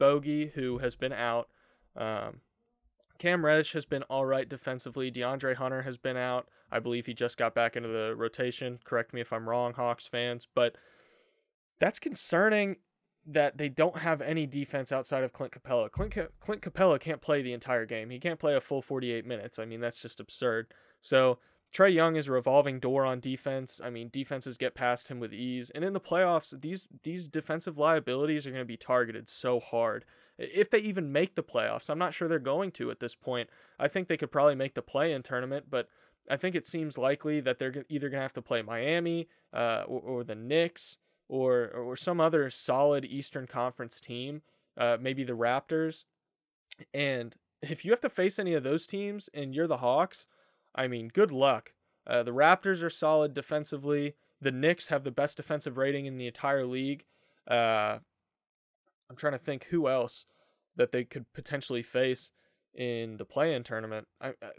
Bogey, 0.00 0.52
who 0.54 0.78
has 0.78 0.96
been 0.96 1.12
out. 1.12 1.48
Um, 1.96 2.40
Cam 3.24 3.42
Reddish 3.42 3.72
has 3.72 3.86
been 3.86 4.02
all 4.02 4.26
right 4.26 4.46
defensively. 4.46 5.10
DeAndre 5.10 5.54
Hunter 5.54 5.80
has 5.80 5.96
been 5.96 6.18
out. 6.18 6.46
I 6.70 6.78
believe 6.78 7.06
he 7.06 7.14
just 7.14 7.38
got 7.38 7.54
back 7.54 7.74
into 7.74 7.88
the 7.88 8.14
rotation. 8.14 8.80
Correct 8.84 9.14
me 9.14 9.22
if 9.22 9.32
I'm 9.32 9.48
wrong, 9.48 9.72
Hawks 9.72 10.06
fans, 10.06 10.46
but 10.54 10.76
that's 11.80 11.98
concerning 11.98 12.76
that 13.24 13.56
they 13.56 13.70
don't 13.70 13.96
have 13.96 14.20
any 14.20 14.46
defense 14.46 14.92
outside 14.92 15.24
of 15.24 15.32
Clint 15.32 15.54
Capela. 15.54 15.90
Clint, 15.90 16.14
Clint 16.38 16.60
Capela 16.60 17.00
can't 17.00 17.22
play 17.22 17.40
the 17.40 17.54
entire 17.54 17.86
game. 17.86 18.10
He 18.10 18.18
can't 18.18 18.38
play 18.38 18.56
a 18.56 18.60
full 18.60 18.82
48 18.82 19.24
minutes. 19.24 19.58
I 19.58 19.64
mean, 19.64 19.80
that's 19.80 20.02
just 20.02 20.20
absurd. 20.20 20.74
So 21.00 21.38
Trae 21.74 21.92
Young 21.92 22.14
is 22.14 22.28
a 22.28 22.32
revolving 22.32 22.78
door 22.78 23.04
on 23.04 23.18
defense. 23.18 23.80
I 23.82 23.90
mean, 23.90 24.08
defenses 24.12 24.56
get 24.56 24.76
past 24.76 25.08
him 25.08 25.18
with 25.18 25.34
ease. 25.34 25.70
And 25.70 25.84
in 25.84 25.92
the 25.92 26.00
playoffs, 26.00 26.58
these 26.60 26.86
these 27.02 27.26
defensive 27.26 27.76
liabilities 27.78 28.46
are 28.46 28.50
going 28.50 28.62
to 28.62 28.64
be 28.64 28.76
targeted 28.76 29.28
so 29.28 29.58
hard. 29.58 30.04
If 30.38 30.70
they 30.70 30.78
even 30.78 31.10
make 31.10 31.34
the 31.34 31.42
playoffs, 31.42 31.90
I'm 31.90 31.98
not 31.98 32.14
sure 32.14 32.28
they're 32.28 32.38
going 32.38 32.70
to 32.72 32.90
at 32.92 33.00
this 33.00 33.16
point. 33.16 33.50
I 33.78 33.88
think 33.88 34.06
they 34.06 34.16
could 34.16 34.30
probably 34.30 34.54
make 34.54 34.74
the 34.74 34.82
play-in 34.82 35.22
tournament, 35.22 35.66
but 35.68 35.88
I 36.30 36.36
think 36.36 36.54
it 36.54 36.66
seems 36.66 36.96
likely 36.96 37.40
that 37.40 37.58
they're 37.58 37.84
either 37.88 38.08
going 38.08 38.18
to 38.18 38.22
have 38.22 38.32
to 38.34 38.42
play 38.42 38.62
Miami 38.62 39.28
uh, 39.52 39.82
or, 39.86 40.00
or 40.00 40.24
the 40.24 40.34
Knicks 40.36 40.98
or 41.28 41.70
or 41.70 41.96
some 41.96 42.20
other 42.20 42.50
solid 42.50 43.04
Eastern 43.04 43.48
Conference 43.48 44.00
team, 44.00 44.42
uh, 44.76 44.96
maybe 45.00 45.24
the 45.24 45.32
Raptors. 45.32 46.04
And 46.92 47.34
if 47.62 47.84
you 47.84 47.90
have 47.90 48.00
to 48.00 48.08
face 48.08 48.38
any 48.38 48.54
of 48.54 48.62
those 48.62 48.86
teams 48.86 49.28
and 49.34 49.54
you're 49.54 49.66
the 49.66 49.78
Hawks, 49.78 50.26
I 50.74 50.88
mean, 50.88 51.08
good 51.08 51.32
luck. 51.32 51.72
Uh, 52.06 52.22
the 52.22 52.32
Raptors 52.32 52.82
are 52.82 52.90
solid 52.90 53.32
defensively. 53.34 54.14
The 54.40 54.52
Knicks 54.52 54.88
have 54.88 55.04
the 55.04 55.10
best 55.10 55.36
defensive 55.36 55.76
rating 55.76 56.06
in 56.06 56.18
the 56.18 56.26
entire 56.26 56.66
league. 56.66 57.04
Uh, 57.48 57.98
I'm 59.08 59.16
trying 59.16 59.32
to 59.32 59.38
think 59.38 59.64
who 59.64 59.88
else 59.88 60.26
that 60.76 60.92
they 60.92 61.04
could 61.04 61.32
potentially 61.32 61.82
face 61.82 62.30
in 62.74 63.16
the 63.16 63.24
play-in 63.24 63.62
tournament. 63.62 64.08
I, 64.20 64.28
I, 64.28 64.50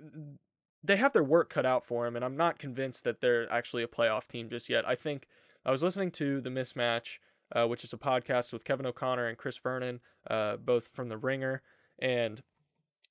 they 0.84 0.96
have 0.98 1.14
their 1.14 1.24
work 1.24 1.50
cut 1.50 1.66
out 1.66 1.86
for 1.86 2.06
them, 2.06 2.16
and 2.16 2.24
I'm 2.24 2.38
not 2.38 2.60
convinced 2.60 3.04
that 3.04 3.20
they're 3.20 3.52
actually 3.52 3.84
a 3.84 3.88
playoff 3.88 4.28
team 4.28 4.50
just 4.50 4.70
yet. 4.70 4.88
I 4.88 4.96
think 4.96 5.28
I 5.66 5.72
was 5.72 5.84
listening 5.84 6.12
to 6.12 6.42
the 6.42 6.50
Mismatch, 6.50 7.18
uh, 7.54 7.68
which 7.68 7.84
is 7.84 7.92
a 7.92 7.98
podcast 7.98 8.54
with 8.54 8.64
Kevin 8.64 8.86
O'Connor 8.86 9.28
and 9.28 9.38
Chris 9.38 9.58
Vernon, 9.58 10.00
uh, 10.30 10.58
both 10.58 10.88
from 10.88 11.10
The 11.10 11.18
Ringer, 11.18 11.62
and 12.00 12.42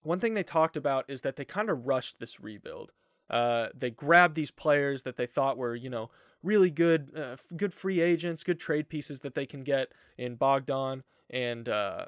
one 0.05 0.21
thing 0.21 0.35
they 0.35 0.43
talked 0.43 0.77
about 0.77 1.05
is 1.09 1.23
that 1.23 1.37
they 1.37 1.45
kind 1.45 1.69
of 1.69 1.87
rushed 1.87 2.21
this 2.21 2.41
rebuild. 2.41 2.93
Uh, 3.29 3.69
they 3.75 3.91
grabbed 3.91 4.35
these 4.35 4.51
players 4.51 5.03
that 5.03 5.17
they 5.17 5.27
thought 5.27 5.57
were, 5.57 5.75
you 5.75 5.91
know, 5.91 6.11
really 6.43 6.71
good, 6.71 7.11
uh, 7.17 7.37
good 7.57 7.73
free 7.73 8.01
agents, 8.01 8.45
good 8.45 8.61
trade 8.61 8.89
pieces 8.89 9.21
that 9.21 9.35
they 9.35 9.47
can 9.47 9.65
get 9.65 9.93
in 10.19 10.37
Bogdan 10.37 11.03
and 11.31 11.69
uh, 11.69 12.05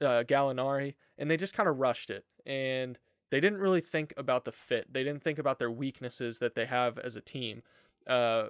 uh 0.00 0.22
Gallinari, 0.24 0.94
and 1.16 1.30
they 1.30 1.36
just 1.36 1.54
kind 1.54 1.68
of 1.68 1.78
rushed 1.78 2.10
it. 2.10 2.24
And 2.46 2.98
they 3.30 3.40
didn't 3.40 3.58
really 3.58 3.80
think 3.80 4.12
about 4.16 4.44
the 4.44 4.52
fit. 4.52 4.92
They 4.92 5.02
didn't 5.02 5.22
think 5.22 5.38
about 5.38 5.58
their 5.58 5.70
weaknesses 5.70 6.38
that 6.38 6.54
they 6.54 6.66
have 6.66 6.98
as 6.98 7.16
a 7.16 7.20
team. 7.20 7.62
Uh, 8.06 8.48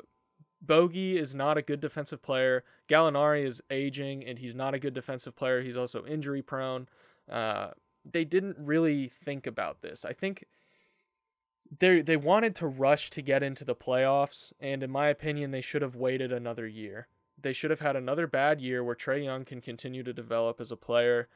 Bogey 0.61 1.19
is 1.19 1.35
not 1.35 1.57
a 1.57 1.63
good 1.63 1.81
defensive 1.81 2.23
player. 2.23 2.65
Gallinari 2.89 3.45
is 3.45 3.63
aging, 3.71 4.25
and 4.25 4.39
he's 4.39 4.55
not 4.55 4.75
a 4.75 4.79
good 4.79 4.95
defensive 4.95 5.37
player. 5.37 5.63
He's 5.63 5.77
also 5.77 6.05
injury 6.05 6.43
prone. 6.43 6.89
Uh, 7.31 7.69
they 8.13 8.25
didn't 8.25 8.57
really 8.59 9.09
think 9.09 9.47
about 9.47 9.83
this. 9.83 10.05
I 10.05 10.13
think 10.13 10.45
they 11.79 12.01
they 12.01 12.17
wanted 12.17 12.55
to 12.57 12.67
rush 12.67 13.11
to 13.11 13.23
get 13.23 13.43
into 13.43 13.65
the 13.65 13.75
playoffs, 13.75 14.53
and 14.61 14.83
in 14.83 14.91
my 14.91 15.09
opinion, 15.09 15.51
they 15.51 15.61
should 15.61 15.83
have 15.83 15.97
waited 15.97 16.33
another 16.33 16.67
year. 16.67 17.09
They 17.41 17.53
should 17.53 17.71
have 17.71 17.81
had 17.81 17.97
another 17.97 18.27
bad 18.27 18.61
year 18.61 18.83
where 18.83 18.97
Trae 18.97 19.25
Young 19.25 19.45
can 19.45 19.61
continue 19.61 20.03
to 20.03 20.13
develop 20.13 20.61
as 20.61 20.73
a 20.73 20.77
player, 20.77 21.29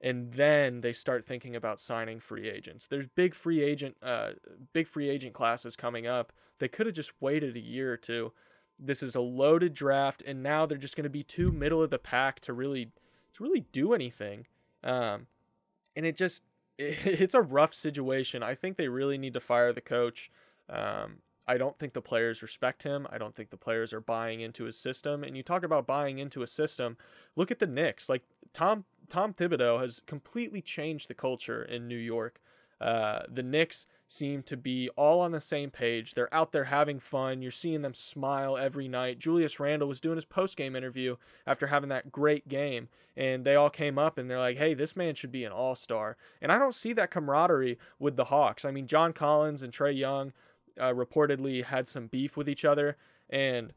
and 0.00 0.32
then 0.32 0.80
they 0.80 0.92
start 0.92 1.26
thinking 1.26 1.56
about 1.56 1.80
signing 1.80 2.20
free 2.20 2.48
agents. 2.48 2.86
There's 2.86 3.06
big 3.06 3.34
free 3.34 3.62
agent 3.62 3.96
uh 4.02 4.30
big 4.72 4.86
free 4.86 5.08
agent 5.08 5.34
classes 5.34 5.76
coming 5.76 6.06
up. 6.06 6.32
They 6.58 6.68
could 6.68 6.86
have 6.86 6.94
just 6.94 7.12
waited 7.20 7.56
a 7.56 7.60
year 7.60 7.92
or 7.92 7.96
two. 7.96 8.32
This 8.78 9.02
is 9.02 9.14
a 9.14 9.20
loaded 9.20 9.74
draft, 9.74 10.22
and 10.26 10.42
now 10.42 10.66
they're 10.66 10.78
just 10.78 10.96
going 10.96 11.04
to 11.04 11.10
be 11.10 11.24
too 11.24 11.52
middle 11.52 11.82
of 11.82 11.90
the 11.90 11.98
pack 11.98 12.40
to 12.40 12.52
really 12.52 12.92
to 13.34 13.42
really 13.42 13.66
do 13.72 13.92
anything. 13.92 14.46
Um, 14.82 15.26
and 15.96 16.06
it 16.06 16.16
just 16.16 16.42
it's 16.78 17.34
a 17.34 17.42
rough 17.42 17.74
situation. 17.74 18.42
I 18.42 18.54
think 18.54 18.76
they 18.76 18.88
really 18.88 19.18
need 19.18 19.34
to 19.34 19.40
fire 19.40 19.72
the 19.72 19.80
coach. 19.80 20.30
Um, 20.68 21.18
I 21.46 21.58
don't 21.58 21.76
think 21.76 21.94
the 21.94 22.02
players 22.02 22.42
respect 22.42 22.84
him. 22.84 23.06
I 23.10 23.18
don't 23.18 23.34
think 23.34 23.50
the 23.50 23.56
players 23.56 23.92
are 23.92 24.00
buying 24.00 24.40
into 24.40 24.64
his 24.64 24.78
system. 24.78 25.24
And 25.24 25.36
you 25.36 25.42
talk 25.42 25.64
about 25.64 25.86
buying 25.86 26.18
into 26.18 26.42
a 26.42 26.46
system. 26.46 26.96
Look 27.34 27.50
at 27.50 27.58
the 27.58 27.66
Knicks. 27.66 28.08
Like 28.08 28.22
Tom 28.52 28.84
Tom 29.08 29.34
Thibodeau 29.34 29.80
has 29.80 30.00
completely 30.06 30.62
changed 30.62 31.08
the 31.08 31.14
culture 31.14 31.62
in 31.62 31.88
New 31.88 31.96
York. 31.96 32.40
Uh, 32.80 33.22
the 33.28 33.42
Knicks 33.42 33.86
seem 34.10 34.42
to 34.42 34.56
be 34.56 34.90
all 34.96 35.20
on 35.20 35.30
the 35.30 35.40
same 35.40 35.70
page. 35.70 36.14
They're 36.14 36.34
out 36.34 36.50
there 36.50 36.64
having 36.64 36.98
fun. 36.98 37.42
You're 37.42 37.52
seeing 37.52 37.82
them 37.82 37.94
smile 37.94 38.58
every 38.58 38.88
night. 38.88 39.20
Julius 39.20 39.60
Randle 39.60 39.86
was 39.86 40.00
doing 40.00 40.16
his 40.16 40.24
post 40.24 40.56
game 40.56 40.74
interview 40.74 41.14
after 41.46 41.68
having 41.68 41.90
that 41.90 42.10
great 42.10 42.48
game, 42.48 42.88
and 43.16 43.44
they 43.44 43.54
all 43.54 43.70
came 43.70 43.98
up 43.98 44.18
and 44.18 44.28
they're 44.28 44.38
like, 44.40 44.56
hey, 44.56 44.74
this 44.74 44.96
man 44.96 45.14
should 45.14 45.30
be 45.30 45.44
an 45.44 45.52
all 45.52 45.76
star. 45.76 46.16
And 46.42 46.50
I 46.50 46.58
don't 46.58 46.74
see 46.74 46.92
that 46.94 47.12
camaraderie 47.12 47.78
with 48.00 48.16
the 48.16 48.24
Hawks. 48.24 48.64
I 48.64 48.72
mean, 48.72 48.88
John 48.88 49.12
Collins 49.12 49.62
and 49.62 49.72
Trae 49.72 49.96
Young 49.96 50.32
uh, 50.78 50.92
reportedly 50.92 51.62
had 51.64 51.86
some 51.86 52.08
beef 52.08 52.36
with 52.36 52.48
each 52.48 52.64
other, 52.64 52.96
and 53.28 53.72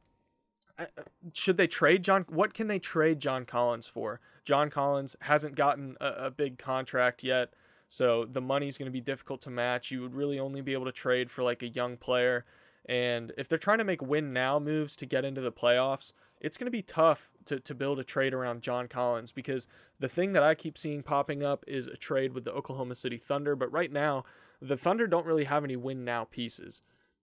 uh, 0.80 0.86
should 1.34 1.58
they 1.58 1.68
trade 1.68 2.04
John? 2.04 2.26
What 2.28 2.56
can 2.56 2.68
they 2.68 2.80
trade 2.80 3.20
John 3.20 3.46
Collins 3.46 3.86
for? 3.86 4.20
John 4.46 4.72
Collins 4.72 5.16
hasn't 5.22 5.54
gotten 5.54 5.96
a, 6.02 6.08
a 6.08 6.32
big 6.32 6.58
contract 6.58 7.24
yet. 7.24 7.54
So 7.94 8.26
the 8.26 8.42
money's 8.42 8.76
going 8.76 8.88
to 8.88 8.92
be 8.92 9.02
difficult 9.02 9.40
to 9.42 9.52
match. 9.52 9.92
You 9.92 10.02
would 10.02 10.16
really 10.16 10.40
only 10.40 10.62
be 10.62 10.74
able 10.74 10.86
to 10.86 10.92
trade 10.92 11.30
for 11.30 11.44
like 11.44 11.62
a 11.62 11.68
young 11.68 11.96
player. 11.96 12.44
And 12.88 13.32
if 13.38 13.48
they're 13.48 13.60
trying 13.60 13.78
to 13.78 13.84
make 13.84 14.02
win 14.02 14.34
now 14.34 14.58
moves 14.58 14.96
to 14.96 15.06
get 15.06 15.24
into 15.24 15.42
the 15.42 15.52
playoffs, 15.52 16.12
it's 16.42 16.58
going 16.58 16.66
to 16.66 16.72
be 16.72 16.82
tough 16.82 17.30
to, 17.46 17.60
to 17.60 17.76
build 17.76 18.00
a 18.00 18.04
trade 18.04 18.34
around 18.34 18.64
John 18.64 18.88
Collins 18.88 19.32
because 19.32 19.68
the 20.00 20.10
thing 20.10 20.34
that 20.34 20.42
I 20.42 20.56
keep 20.56 20.76
seeing 20.76 21.04
popping 21.04 21.44
up 21.44 21.64
is 21.68 21.86
a 21.86 21.96
trade 21.96 22.34
with 22.34 22.46
the 22.46 22.52
Oklahoma 22.52 22.96
City 22.96 23.18
Thunder. 23.18 23.56
But 23.56 23.72
right 23.72 23.92
now, 23.92 24.26
the 24.60 24.76
Thunder 24.76 25.06
don't 25.06 25.28
really 25.28 25.44
have 25.44 25.64
any 25.64 25.76
win 25.76 26.04
now 26.04 26.24
pieces. 26.24 26.82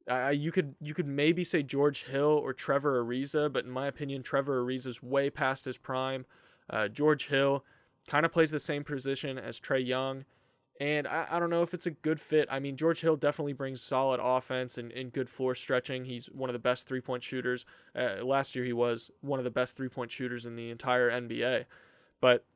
Uh, 0.08 0.28
you 0.28 0.52
could 0.52 0.76
you 0.80 0.94
could 0.94 1.08
maybe 1.08 1.42
say 1.42 1.64
George 1.64 2.04
Hill 2.04 2.22
or 2.44 2.52
Trevor 2.52 3.04
Ariza, 3.04 3.52
but 3.52 3.64
in 3.64 3.72
my 3.72 3.88
opinion, 3.88 4.22
Trevor 4.22 4.64
Ariza 4.64 4.86
is 4.86 5.02
way 5.02 5.30
past 5.30 5.64
his 5.64 5.76
prime. 5.76 6.26
Uh, 6.70 6.86
George 6.86 7.26
Hill 7.26 7.64
kind 8.06 8.24
of 8.24 8.32
plays 8.32 8.52
the 8.52 8.60
same 8.60 8.84
position 8.84 9.36
as 9.36 9.58
Trae 9.58 9.84
Young. 9.84 10.24
And 10.80 11.06
I, 11.06 11.26
I 11.30 11.38
don't 11.38 11.50
know 11.50 11.62
if 11.62 11.74
it's 11.74 11.86
a 11.86 11.90
good 11.90 12.18
fit. 12.18 12.48
I 12.50 12.58
mean, 12.58 12.76
George 12.76 13.02
Hill 13.02 13.16
definitely 13.16 13.52
brings 13.52 13.82
solid 13.82 14.18
offense 14.18 14.78
and, 14.78 14.90
and 14.92 15.12
good 15.12 15.28
floor 15.28 15.54
stretching. 15.54 16.06
He's 16.06 16.26
one 16.26 16.48
of 16.48 16.54
the 16.54 16.58
best 16.58 16.88
three 16.88 17.02
point 17.02 17.22
shooters. 17.22 17.66
Uh, 17.94 18.24
last 18.24 18.56
year, 18.56 18.64
he 18.64 18.72
was 18.72 19.10
one 19.20 19.38
of 19.38 19.44
the 19.44 19.50
best 19.50 19.76
three 19.76 19.90
point 19.90 20.10
shooters 20.10 20.46
in 20.46 20.56
the 20.56 20.70
entire 20.70 21.10
NBA. 21.10 21.66
But 22.22 22.46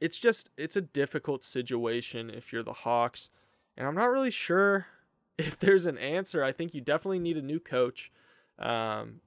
it's 0.00 0.20
just, 0.20 0.50
it's 0.56 0.76
a 0.76 0.80
difficult 0.80 1.42
situation 1.42 2.30
if 2.30 2.52
you're 2.52 2.62
the 2.62 2.72
Hawks. 2.72 3.30
And 3.76 3.86
I'm 3.86 3.96
not 3.96 4.10
really 4.10 4.30
sure 4.30 4.86
if 5.38 5.58
there's 5.58 5.86
an 5.86 5.98
answer. 5.98 6.44
I 6.44 6.52
think 6.52 6.72
you 6.72 6.80
definitely 6.80 7.18
need 7.18 7.36
a 7.36 7.42
new 7.42 7.58
coach. 7.58 8.12
Um, 8.60 9.20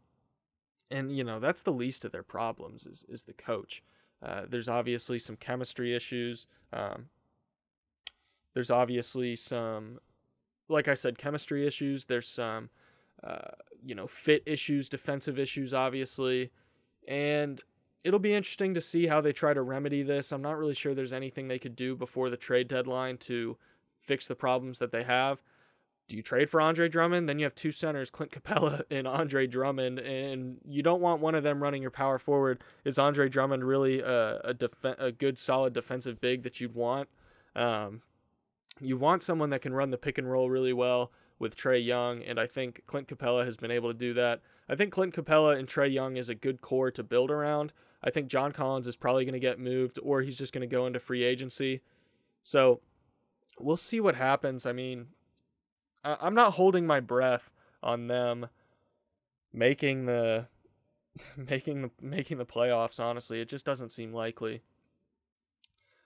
and 0.90 1.16
you 1.16 1.24
know 1.24 1.40
that's 1.42 1.64
the 1.64 1.74
least 1.74 2.06
of 2.06 2.14
their 2.14 2.24
problems 2.24 2.86
is 2.86 3.06
is 3.10 3.24
the 3.24 3.34
coach. 3.34 3.84
Uh, 4.24 4.44
there's 4.50 4.70
obviously 4.70 5.20
some 5.20 5.36
chemistry 5.36 5.96
issues. 5.96 6.48
Um, 6.74 7.08
there's 8.58 8.72
obviously 8.72 9.36
some, 9.36 10.00
like 10.68 10.88
I 10.88 10.96
said, 10.96 11.20
chemistry 11.20 11.68
issues. 11.68 12.06
There's 12.06 12.28
some, 12.28 12.72
uh, 13.24 13.52
you 13.86 13.94
know, 13.94 14.08
fit 14.08 14.42
issues, 14.48 14.90
defensive 14.90 15.38
issues, 15.38 15.76
obviously, 15.76 16.50
and 17.08 17.62
it'll 18.04 18.18
be 18.18 18.34
interesting 18.34 18.74
to 18.74 18.82
see 18.82 19.06
how 19.06 19.22
they 19.22 19.32
try 19.32 19.54
to 19.54 19.62
remedy 19.62 20.02
this. 20.02 20.32
I'm 20.32 20.42
not 20.42 20.58
really 20.58 20.74
sure 20.74 20.96
there's 20.96 21.14
anything 21.14 21.48
they 21.48 21.60
could 21.60 21.76
do 21.76 21.96
before 21.96 22.32
the 22.32 22.38
trade 22.38 22.68
deadline 22.68 23.18
to 23.20 23.58
fix 24.00 24.28
the 24.28 24.34
problems 24.34 24.80
that 24.80 24.92
they 24.92 25.04
have 25.04 25.40
do 26.08 26.16
you 26.16 26.24
trade 26.24 26.50
for 26.50 26.62
Andre 26.62 26.88
Drummond? 26.88 27.28
Then 27.28 27.38
you 27.38 27.46
have 27.46 27.56
two 27.56 27.72
centers, 27.72 28.10
Clint 28.10 28.32
Capela 28.32 28.82
and 28.92 29.08
Andre 29.08 29.46
Drummond, 29.46 30.00
and 30.00 30.58
you 30.66 30.82
don't 30.82 31.02
want 31.02 31.22
one 31.22 31.36
of 31.36 31.44
them 31.44 31.62
running 31.62 31.82
your 31.82 31.92
power 31.92 32.18
forward. 32.18 32.64
Is 32.86 32.98
Andre 32.98 33.28
Drummond 33.28 33.64
really 33.64 34.00
a 34.00 34.40
a, 34.44 34.54
def- 34.54 34.84
a 34.84 35.12
good, 35.12 35.38
solid 35.38 35.74
defensive 35.74 36.22
big 36.22 36.44
that 36.44 36.60
you'd 36.62 36.76
want? 36.76 37.10
Um, 37.56 38.02
you 38.79 38.98
want 38.98 39.24
someone 39.24 39.50
that 39.50 39.62
can 39.62 39.74
run 39.74 39.89
the 39.89 39.98
pick 39.98 40.17
and 40.17 40.29
roll 40.29 40.50
really 40.50 40.74
well 40.74 41.12
with 41.39 41.55
Trae 41.55 41.84
Young, 41.84 42.24
and 42.24 42.39
I 42.39 42.48
think 42.48 42.84
Clint 42.88 43.07
Capela 43.07 43.46
has 43.46 43.57
been 43.57 43.72
able 43.72 43.91
to 43.91 43.98
do 43.98 44.13
that. 44.15 44.41
I 44.67 44.75
think 44.75 44.91
Clint 44.91 45.13
Capela 45.13 45.57
and 45.57 45.67
Trae 45.67 45.91
Young 45.91 46.17
is 46.17 46.29
a 46.29 46.36
good 46.36 46.62
core 46.62 46.91
to 46.91 47.03
build 47.03 47.31
around. 47.31 47.74
I 48.03 48.10
think 48.10 48.27
John 48.27 48.51
Collins 48.51 48.88
is 48.88 48.98
probably 48.98 49.25
going 49.25 49.34
to 49.34 49.39
get 49.39 49.60
moved, 49.60 50.00
or 50.01 50.22
he's 50.22 50.38
just 50.38 50.53
going 50.53 50.67
to 50.67 50.75
go 50.75 50.88
into 50.88 51.00
free 51.00 51.24
agency. 51.24 51.81
So 52.43 52.81
we'll 53.60 53.77
see 53.77 54.00
what 54.00 54.15
happens. 54.15 54.65
I 54.65 54.72
mean, 54.72 55.07
I'm 56.03 56.34
not 56.34 56.53
holding 56.53 56.88
my 56.88 57.00
breath 57.00 57.51
on 57.84 58.07
them 58.07 58.48
making 59.53 60.05
the 60.05 60.48
making 61.38 61.81
the 61.81 61.91
making 62.01 62.38
the 62.38 62.46
playoffs 62.46 63.00
honestly 63.00 63.39
it 63.41 63.50
just 63.50 63.65
doesn't 63.65 63.91
seem 63.91 64.13
likely 64.13 64.62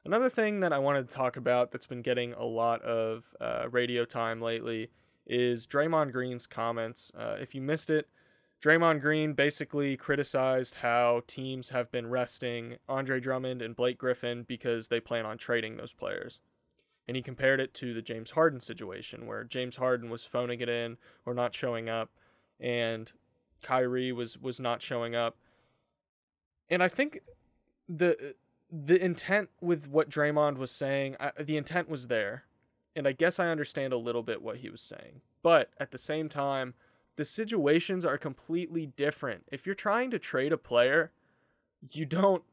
another 0.05 0.29
thing 0.29 0.60
that 0.60 0.74
i 0.74 0.79
wanted 0.79 1.08
to 1.08 1.13
talk 1.13 1.38
about 1.38 1.72
that's 1.72 1.88
been 1.88 2.01
getting 2.01 2.34
a 2.34 2.43
lot 2.43 2.81
of 2.81 3.25
uh, 3.39 3.65
radio 3.70 4.05
time 4.05 4.41
lately 4.41 4.89
is 5.25 5.65
draymond 5.67 6.12
green's 6.12 6.48
comments 6.48 7.12
uh, 7.17 7.38
if 7.39 7.53
you 7.55 7.62
missed 7.62 7.89
it 7.89 8.08
draymond 8.63 9.01
green 9.01 9.34
basically 9.34 9.98
criticized 9.98 10.75
how 10.75 11.22
teams 11.27 11.70
have 11.70 11.91
been 11.91 12.08
resting 12.08 12.75
andre 12.88 13.20
drummond 13.20 13.62
and 13.62 13.75
blake 13.75 13.98
griffin 13.98 14.43
because 14.43 14.88
they 14.88 15.00
plan 15.00 15.25
on 15.25 15.38
trading 15.38 15.77
those 15.77 15.93
players 15.93 16.39
and 17.08 17.17
he 17.17 17.24
compared 17.24 17.60
it 17.60 17.74
to 17.74 17.93
the 17.93 18.01
James 18.01 18.31
Harden 18.31 18.62
situation 18.62 19.25
where 19.25 19.43
James 19.43 19.75
Harden 19.75 20.10
was 20.10 20.24
phoning 20.24 20.62
it 20.62 20.70
in 20.70 20.98
or 21.25 21.34
not 21.34 21.53
showing 21.53 21.89
up 21.89 22.10
and 22.60 23.12
Kyrie 23.62 24.12
was 24.12 24.38
was 24.38 24.60
not 24.60 24.81
showing 24.81 25.15
up. 25.15 25.38
And 26.70 26.81
I 26.81 26.88
think 26.88 27.20
the 27.89 28.36
the 28.71 29.03
intent 29.03 29.49
with 29.59 29.87
what 29.87 30.09
Draymond 30.09 30.57
was 30.57 30.71
saying, 30.71 31.15
I, 31.19 31.31
the 31.39 31.57
intent 31.57 31.89
was 31.89 32.07
there. 32.07 32.43
And 32.95 33.07
I 33.07 33.13
guess 33.13 33.39
I 33.39 33.47
understand 33.47 33.93
a 33.93 33.97
little 33.97 34.23
bit 34.23 34.41
what 34.41 34.57
he 34.57 34.69
was 34.69 34.81
saying. 34.81 35.21
But 35.43 35.69
at 35.79 35.91
the 35.91 35.97
same 35.97 36.27
time, 36.27 36.73
the 37.15 37.25
situations 37.25 38.05
are 38.05 38.17
completely 38.17 38.85
different. 38.85 39.45
If 39.51 39.65
you're 39.65 39.75
trying 39.75 40.11
to 40.11 40.19
trade 40.19 40.51
a 40.51 40.57
player, 40.57 41.11
you 41.91 42.05
don't 42.05 42.43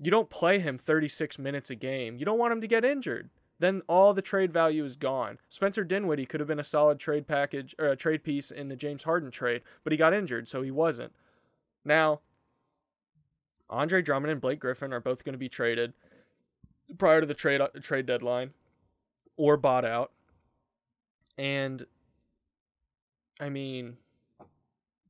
you 0.00 0.12
don't 0.12 0.30
play 0.30 0.60
him 0.60 0.78
36 0.78 1.40
minutes 1.40 1.70
a 1.70 1.74
game. 1.74 2.18
You 2.18 2.24
don't 2.24 2.38
want 2.38 2.52
him 2.52 2.60
to 2.60 2.68
get 2.68 2.84
injured 2.84 3.30
then 3.58 3.82
all 3.88 4.14
the 4.14 4.22
trade 4.22 4.52
value 4.52 4.84
is 4.84 4.96
gone. 4.96 5.38
Spencer 5.48 5.84
Dinwiddie 5.84 6.26
could 6.26 6.40
have 6.40 6.46
been 6.46 6.60
a 6.60 6.64
solid 6.64 6.98
trade 6.98 7.26
package 7.26 7.74
or 7.78 7.86
a 7.86 7.96
trade 7.96 8.22
piece 8.22 8.50
in 8.50 8.68
the 8.68 8.76
James 8.76 9.02
Harden 9.02 9.30
trade, 9.30 9.62
but 9.84 9.92
he 9.92 9.96
got 9.96 10.14
injured, 10.14 10.46
so 10.46 10.62
he 10.62 10.70
wasn't. 10.70 11.12
Now, 11.84 12.20
Andre 13.70 14.02
Drummond 14.02 14.30
and 14.32 14.40
Blake 14.40 14.60
Griffin 14.60 14.92
are 14.92 15.00
both 15.00 15.24
going 15.24 15.34
to 15.34 15.38
be 15.38 15.48
traded 15.48 15.92
prior 16.96 17.20
to 17.20 17.26
the 17.26 17.34
trade 17.34 17.60
uh, 17.60 17.68
trade 17.80 18.06
deadline 18.06 18.52
or 19.36 19.56
bought 19.56 19.84
out. 19.84 20.12
And 21.36 21.84
I 23.40 23.48
mean, 23.48 23.98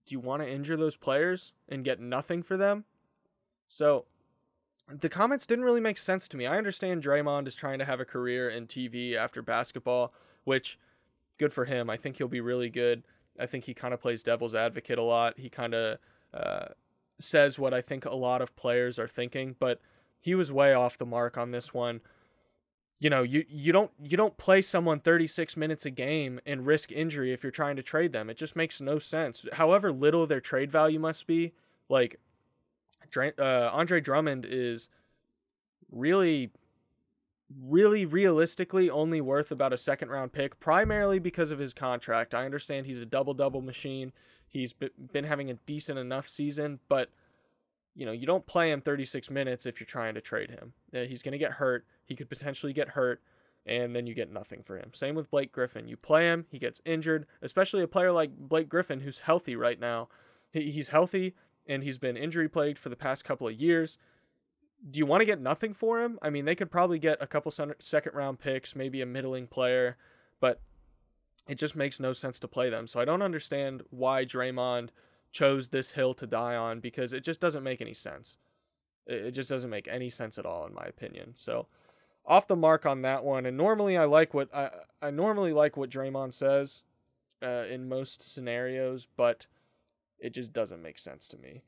do 0.06 0.14
you 0.14 0.20
want 0.20 0.42
to 0.42 0.50
injure 0.50 0.76
those 0.76 0.96
players 0.96 1.52
and 1.68 1.84
get 1.84 2.00
nothing 2.00 2.42
for 2.42 2.56
them? 2.56 2.84
So, 3.66 4.06
the 4.88 5.08
comments 5.10 5.46
didn't 5.46 5.64
really 5.64 5.80
make 5.80 5.98
sense 5.98 6.26
to 6.28 6.36
me. 6.36 6.46
I 6.46 6.56
understand 6.56 7.02
Draymond 7.02 7.46
is 7.46 7.54
trying 7.54 7.78
to 7.78 7.84
have 7.84 8.00
a 8.00 8.06
career 8.06 8.48
in 8.48 8.66
TV 8.66 9.14
after 9.14 9.42
basketball, 9.42 10.14
which 10.44 10.78
good 11.38 11.52
for 11.52 11.66
him. 11.66 11.90
I 11.90 11.98
think 11.98 12.16
he'll 12.16 12.28
be 12.28 12.40
really 12.40 12.70
good. 12.70 13.02
I 13.38 13.46
think 13.46 13.64
he 13.64 13.74
kind 13.74 13.92
of 13.92 14.00
plays 14.00 14.22
devil's 14.22 14.54
advocate 14.54 14.98
a 14.98 15.02
lot. 15.02 15.38
He 15.38 15.50
kind 15.50 15.74
of 15.74 15.98
uh, 16.32 16.68
says 17.20 17.58
what 17.58 17.74
I 17.74 17.80
think 17.80 18.04
a 18.04 18.14
lot 18.14 18.42
of 18.42 18.54
players 18.56 18.98
are 18.98 19.08
thinking, 19.08 19.56
but 19.58 19.80
he 20.20 20.34
was 20.34 20.52
way 20.52 20.74
off 20.74 20.98
the 20.98 21.06
mark 21.06 21.36
on 21.36 21.50
this 21.50 21.72
one. 21.72 22.00
You 23.00 23.10
know, 23.10 23.22
you, 23.22 23.44
you 23.48 23.72
don't 23.72 23.92
you 24.02 24.16
don't 24.16 24.36
play 24.36 24.60
someone 24.60 24.98
36 24.98 25.56
minutes 25.56 25.86
a 25.86 25.90
game 25.90 26.40
and 26.44 26.66
risk 26.66 26.90
injury 26.90 27.32
if 27.32 27.44
you're 27.44 27.52
trying 27.52 27.76
to 27.76 27.82
trade 27.82 28.12
them. 28.12 28.28
It 28.28 28.36
just 28.36 28.56
makes 28.56 28.80
no 28.80 28.98
sense. 28.98 29.46
However 29.52 29.92
little 29.92 30.26
their 30.26 30.40
trade 30.40 30.70
value 30.70 30.98
must 30.98 31.26
be, 31.26 31.52
like 31.88 32.18
uh, 33.16 33.70
Andre 33.72 34.00
Drummond 34.00 34.44
is 34.48 34.88
really, 35.90 36.50
really 37.62 38.04
realistically 38.04 38.90
only 38.90 39.20
worth 39.20 39.52
about 39.52 39.72
a 39.72 39.78
second 39.78 40.10
round 40.10 40.32
pick, 40.32 40.58
primarily 40.58 41.20
because 41.20 41.52
of 41.52 41.58
his 41.58 41.72
contract. 41.72 42.34
I 42.34 42.44
understand 42.44 42.86
he's 42.86 43.00
a 43.00 43.06
double 43.06 43.34
double 43.34 43.62
machine. 43.62 44.12
He's 44.48 44.72
been 44.72 45.24
having 45.24 45.50
a 45.50 45.54
decent 45.54 45.98
enough 45.98 46.28
season, 46.28 46.80
but 46.88 47.10
you 47.94 48.06
know, 48.06 48.12
you 48.12 48.26
don't 48.26 48.46
play 48.46 48.70
him 48.70 48.80
36 48.80 49.30
minutes 49.30 49.66
if 49.66 49.80
you're 49.80 49.86
trying 49.86 50.14
to 50.14 50.20
trade 50.20 50.50
him. 50.50 50.72
He's 50.92 51.22
going 51.22 51.32
to 51.32 51.38
get 51.38 51.52
hurt. 51.52 51.84
He 52.04 52.14
could 52.14 52.28
potentially 52.28 52.72
get 52.72 52.90
hurt, 52.90 53.20
and 53.66 53.94
then 53.94 54.06
you 54.06 54.14
get 54.14 54.32
nothing 54.32 54.62
for 54.62 54.76
him. 54.78 54.92
Same 54.94 55.14
with 55.14 55.30
Blake 55.30 55.52
Griffin. 55.52 55.88
You 55.88 55.96
play 55.96 56.26
him, 56.26 56.46
he 56.50 56.58
gets 56.58 56.80
injured, 56.84 57.26
especially 57.42 57.82
a 57.82 57.88
player 57.88 58.12
like 58.12 58.30
Blake 58.36 58.68
Griffin 58.68 59.00
who's 59.00 59.18
healthy 59.18 59.56
right 59.56 59.80
now. 59.80 60.08
He's 60.52 60.88
healthy 60.88 61.34
and 61.66 61.82
he's 61.82 61.98
been 61.98 62.16
injury 62.16 62.48
plagued 62.48 62.78
for 62.78 62.88
the 62.88 62.96
past 62.96 63.24
couple 63.24 63.46
of 63.46 63.54
years. 63.54 63.98
Do 64.88 64.98
you 64.98 65.04
want 65.04 65.20
to 65.20 65.26
get 65.26 65.40
nothing 65.40 65.74
for 65.74 66.00
him? 66.00 66.18
I 66.22 66.30
mean, 66.30 66.44
they 66.44 66.54
could 66.54 66.70
probably 66.70 66.98
get 66.98 67.18
a 67.20 67.26
couple 67.26 67.50
second 67.50 68.14
round 68.14 68.38
picks, 68.38 68.76
maybe 68.76 69.02
a 69.02 69.06
middling 69.06 69.48
player, 69.48 69.96
but 70.40 70.60
it 71.48 71.56
just 71.56 71.74
makes 71.74 71.98
no 71.98 72.12
sense 72.12 72.38
to 72.40 72.48
play 72.48 72.70
them. 72.70 72.86
So 72.86 73.00
I 73.00 73.04
don't 73.04 73.22
understand 73.22 73.82
why 73.90 74.24
Draymond 74.24 74.90
chose 75.30 75.68
this 75.68 75.92
hill 75.92 76.14
to 76.14 76.26
die 76.26 76.54
on 76.54 76.80
because 76.80 77.12
it 77.12 77.24
just 77.24 77.40
doesn't 77.40 77.62
make 77.62 77.80
any 77.80 77.94
sense. 77.94 78.36
It 79.06 79.30
just 79.32 79.48
doesn't 79.48 79.70
make 79.70 79.88
any 79.88 80.10
sense 80.10 80.38
at 80.38 80.46
all, 80.46 80.66
in 80.66 80.74
my 80.74 80.84
opinion. 80.84 81.32
So 81.34 81.66
off 82.26 82.46
the 82.46 82.56
mark 82.56 82.84
on 82.84 83.02
that 83.02 83.24
one. 83.24 83.46
And 83.46 83.56
normally 83.56 83.96
I 83.96 84.04
like 84.04 84.34
what 84.34 84.54
I 84.54 84.70
I 85.00 85.10
normally 85.10 85.52
like 85.52 85.76
what 85.76 85.90
Draymond 85.90 86.34
says 86.34 86.82
uh, 87.42 87.64
in 87.70 87.88
most 87.88 88.20
scenarios, 88.20 89.06
but 89.16 89.46
it 90.18 90.34
just 90.34 90.52
doesn't 90.52 90.82
make 90.82 90.98
sense 90.98 91.26
to 91.28 91.38
me. 91.38 91.62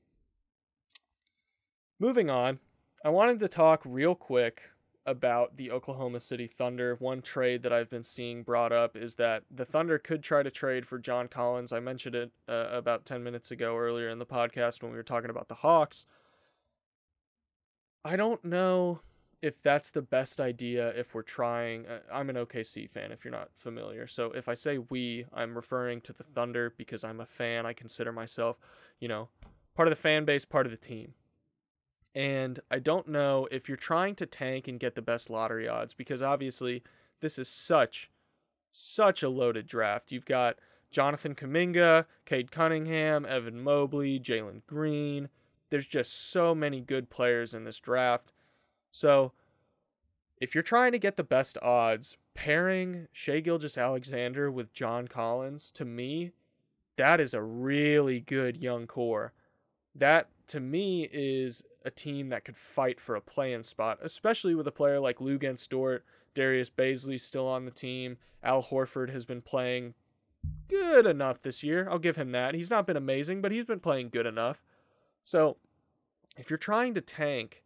Moving 1.99 2.29
on, 2.29 2.59
I 3.05 3.09
wanted 3.09 3.41
to 3.41 3.49
talk 3.49 3.83
real 3.85 4.15
quick 4.15 4.63
about 5.07 5.57
the 5.57 5.71
Oklahoma 5.71 6.21
City 6.21 6.47
Thunder. 6.47 6.97
One 6.99 7.23
trade 7.23 7.63
that 7.63 7.73
I've 7.73 7.91
been 7.91 8.05
seeing 8.05 8.43
brought 8.43 8.73
up 8.73 8.97
is 8.97 9.17
that 9.17 9.45
the 9.51 9.65
Thunder 9.65 9.99
could 9.99 10.23
try 10.23 10.43
to 10.43 10.51
trade 10.51 10.87
for 10.87 10.99
John 10.99 11.29
Collins. 11.29 11.73
I 11.73 11.81
mentioned 11.81 12.15
it 12.15 12.31
uh, 12.49 12.69
about 12.71 13.07
10 13.07 13.23
minutes 13.23 13.51
ago 13.51 13.77
earlier 13.77 14.09
in 14.09 14.19
the 14.19 14.27
podcast 14.27 14.83
when 14.83 14.91
we 14.93 14.97
were 14.97 15.03
talking 15.03 15.31
about 15.31 15.49
the 15.49 15.57
Hawks. 15.57 16.07
I 18.05 18.17
don't 18.17 18.45
know 18.45 19.01
if 19.43 19.63
that's 19.63 19.91
the 19.91 20.03
best 20.03 20.41
idea 20.41 20.89
if 20.91 21.15
we're 21.15 21.23
trying 21.23 21.87
uh, 21.87 22.01
i'm 22.13 22.29
an 22.29 22.37
okc 22.37 22.89
fan 22.91 23.11
if 23.11 23.25
you're 23.25 23.33
not 23.33 23.49
familiar 23.55 24.07
so 24.07 24.31
if 24.33 24.49
i 24.49 24.55
say 24.55 24.79
we 24.91 25.25
i'm 25.33 25.55
referring 25.55 26.01
to 26.01 26.13
the 26.13 26.23
thunder 26.23 26.75
because 26.77 27.05
i'm 27.05 27.21
a 27.21 27.27
fan 27.27 27.65
i 27.65 27.73
consider 27.73 28.13
myself 28.13 28.59
you 28.99 29.09
know 29.09 29.29
part 29.75 29.89
of 29.89 29.91
the 29.91 30.01
fan 30.01 30.25
base 30.25 30.45
part 30.45 30.67
of 30.67 30.71
the 30.71 30.79
team 30.79 31.15
and 32.15 32.61
i 32.71 32.79
don't 32.79 33.09
know 33.09 33.47
if 33.51 33.69
you're 33.69 33.77
trying 33.77 34.15
to 34.15 34.27
tank 34.27 34.67
and 34.67 34.81
get 34.81 34.95
the 34.95 35.03
best 35.03 35.31
lottery 35.31 35.69
odds 35.69 35.95
because 35.95 36.23
obviously 36.23 36.83
this 37.21 37.39
is 37.39 37.49
such 37.49 38.11
such 38.73 39.23
a 39.23 39.29
loaded 39.29 39.67
draft. 39.67 40.13
You've 40.13 40.27
got 40.27 40.57
jonathan 40.91 41.35
kuminga 41.35 42.07
cade 42.25 42.51
cunningham 42.51 43.25
evan 43.27 43.61
mobley 43.61 44.19
jalen 44.19 44.63
green. 44.67 45.29
There's 45.71 45.87
just 45.87 46.31
so 46.31 46.55
many 46.55 46.81
good 46.81 47.11
players 47.11 47.55
in 47.55 47.65
this 47.65 47.79
draft. 47.79 48.33
So, 48.91 49.33
if 50.41 50.55
you're 50.55 50.63
trying 50.63 50.93
to 50.93 50.99
get 50.99 51.17
the 51.17 51.23
best 51.23 51.57
odds, 51.63 52.17
pairing 52.35 53.07
Shai 53.13 53.41
Gilgeous 53.41 53.79
Alexander 53.79 54.51
with 54.51 54.73
John 54.73 55.07
Collins, 55.07 55.71
to 55.73 55.85
me, 55.85 56.33
that 56.97 57.21
is 57.21 57.35
a 57.35 57.43
really 57.43 58.19
good 58.19 58.57
young 58.57 58.87
core. 58.87 59.33
That, 59.95 60.29
to 60.49 60.59
me, 60.59 61.09
is 61.13 61.63
a 61.85 61.91
team 61.91 62.29
that 62.29 62.45
could 62.45 62.57
fight 62.57 63.01
for 63.01 63.15
a 63.15 63.21
play-in 63.21 63.63
spot, 63.63 63.99
especially 64.03 64.55
with 64.55 64.67
a 64.67 64.73
player 64.73 65.01
like 65.01 65.19
Luguentz 65.19 65.69
Dort, 65.69 66.05
Darius 66.35 66.71
Bazley 66.71 67.19
still 67.21 67.47
on 67.47 67.65
the 67.65 67.71
team. 67.71 68.19
Al 68.43 68.63
Horford 68.63 69.11
has 69.11 69.25
been 69.25 69.43
playing 69.43 69.95
good 70.69 71.07
enough 71.07 71.43
this 71.43 71.63
year. 71.63 71.89
I'll 71.91 71.99
give 71.99 72.17
him 72.17 72.33
that. 72.33 72.55
He's 72.55 72.71
not 72.71 72.87
been 72.87 72.97
amazing, 72.97 73.41
but 73.41 73.53
he's 73.53 73.65
been 73.65 73.81
playing 73.81 74.11
good 74.11 74.27
enough. 74.27 74.63
So 75.25 75.57
if 76.37 76.51
you're 76.51 76.59
trying 76.59 76.95
to 76.95 77.01
tank, 77.01 77.63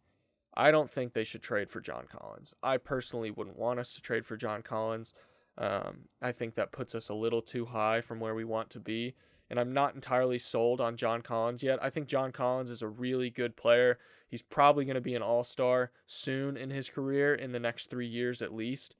I 0.55 0.71
don't 0.71 0.89
think 0.89 1.13
they 1.13 1.23
should 1.23 1.43
trade 1.43 1.69
for 1.69 1.81
John 1.81 2.05
Collins. 2.09 2.53
I 2.63 2.77
personally 2.77 3.31
wouldn't 3.31 3.57
want 3.57 3.79
us 3.79 3.93
to 3.93 4.01
trade 4.01 4.25
for 4.25 4.37
John 4.37 4.61
Collins. 4.61 5.13
Um, 5.57 6.09
I 6.21 6.31
think 6.31 6.55
that 6.55 6.71
puts 6.71 6.95
us 6.95 7.09
a 7.09 7.13
little 7.13 7.41
too 7.41 7.65
high 7.65 8.01
from 8.01 8.19
where 8.19 8.35
we 8.35 8.43
want 8.43 8.69
to 8.71 8.79
be. 8.79 9.15
And 9.49 9.59
I'm 9.59 9.73
not 9.73 9.93
entirely 9.93 10.39
sold 10.39 10.81
on 10.81 10.97
John 10.97 11.21
Collins 11.21 11.61
yet. 11.61 11.77
I 11.81 11.89
think 11.89 12.07
John 12.07 12.31
Collins 12.31 12.71
is 12.71 12.81
a 12.81 12.87
really 12.87 13.29
good 13.29 13.55
player. 13.55 13.99
He's 14.27 14.41
probably 14.41 14.85
going 14.85 14.95
to 14.95 15.01
be 15.01 15.15
an 15.15 15.21
all 15.21 15.43
star 15.43 15.91
soon 16.07 16.57
in 16.57 16.71
his 16.71 16.89
career, 16.89 17.35
in 17.35 17.51
the 17.51 17.59
next 17.59 17.89
three 17.89 18.07
years 18.07 18.41
at 18.41 18.53
least. 18.53 18.95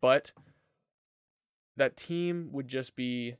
But 0.00 0.32
that 1.76 1.96
team 1.96 2.50
would 2.52 2.68
just 2.68 2.94
be 2.94 3.36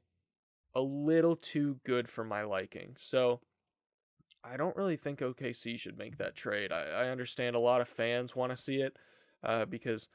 a 0.74 0.80
little 0.80 1.36
too 1.36 1.78
good 1.84 2.08
for 2.08 2.24
my 2.24 2.42
liking. 2.42 2.96
So 2.98 3.40
I 4.44 4.56
don't 4.56 4.76
really 4.76 4.96
think 4.96 5.20
OKC 5.20 5.78
should 5.78 5.98
make 5.98 6.18
that 6.18 6.34
trade. 6.34 6.72
I, 6.72 6.84
I 6.84 7.08
understand 7.08 7.56
a 7.56 7.60
lot 7.60 7.80
of 7.80 7.88
fans 7.88 8.36
want 8.36 8.52
to 8.52 8.56
see 8.56 8.76
it 8.76 8.96
uh, 9.42 9.64
because 9.64 10.08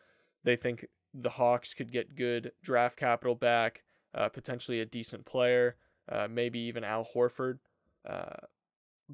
they 0.43 0.56
think 0.56 0.86
the 1.13 1.32
Hawks 1.32 1.73
could 1.73 1.91
get 1.91 2.15
good 2.15 2.51
draft 2.63 2.97
capital 2.97 3.36
back, 3.36 3.84
uh, 4.13 4.29
potentially 4.29 4.79
a 4.79 4.86
decent 4.86 5.25
player, 5.25 5.75
uh, 6.12 6.28
maybe 6.30 6.60
even 6.60 6.84
Al 6.84 7.08
Horford. 7.16 7.60
Uh, 8.08 8.48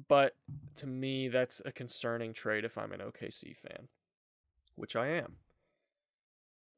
but 0.08 0.36
to 0.76 0.86
me, 0.86 1.28
that's 1.28 1.60
a 1.64 1.72
concerning 1.72 2.32
trade 2.32 2.64
if 2.64 2.78
I'm 2.78 2.92
an 2.92 3.00
OKC 3.00 3.56
fan, 3.56 3.88
which 4.76 4.96
I 4.96 5.08
am. 5.08 5.36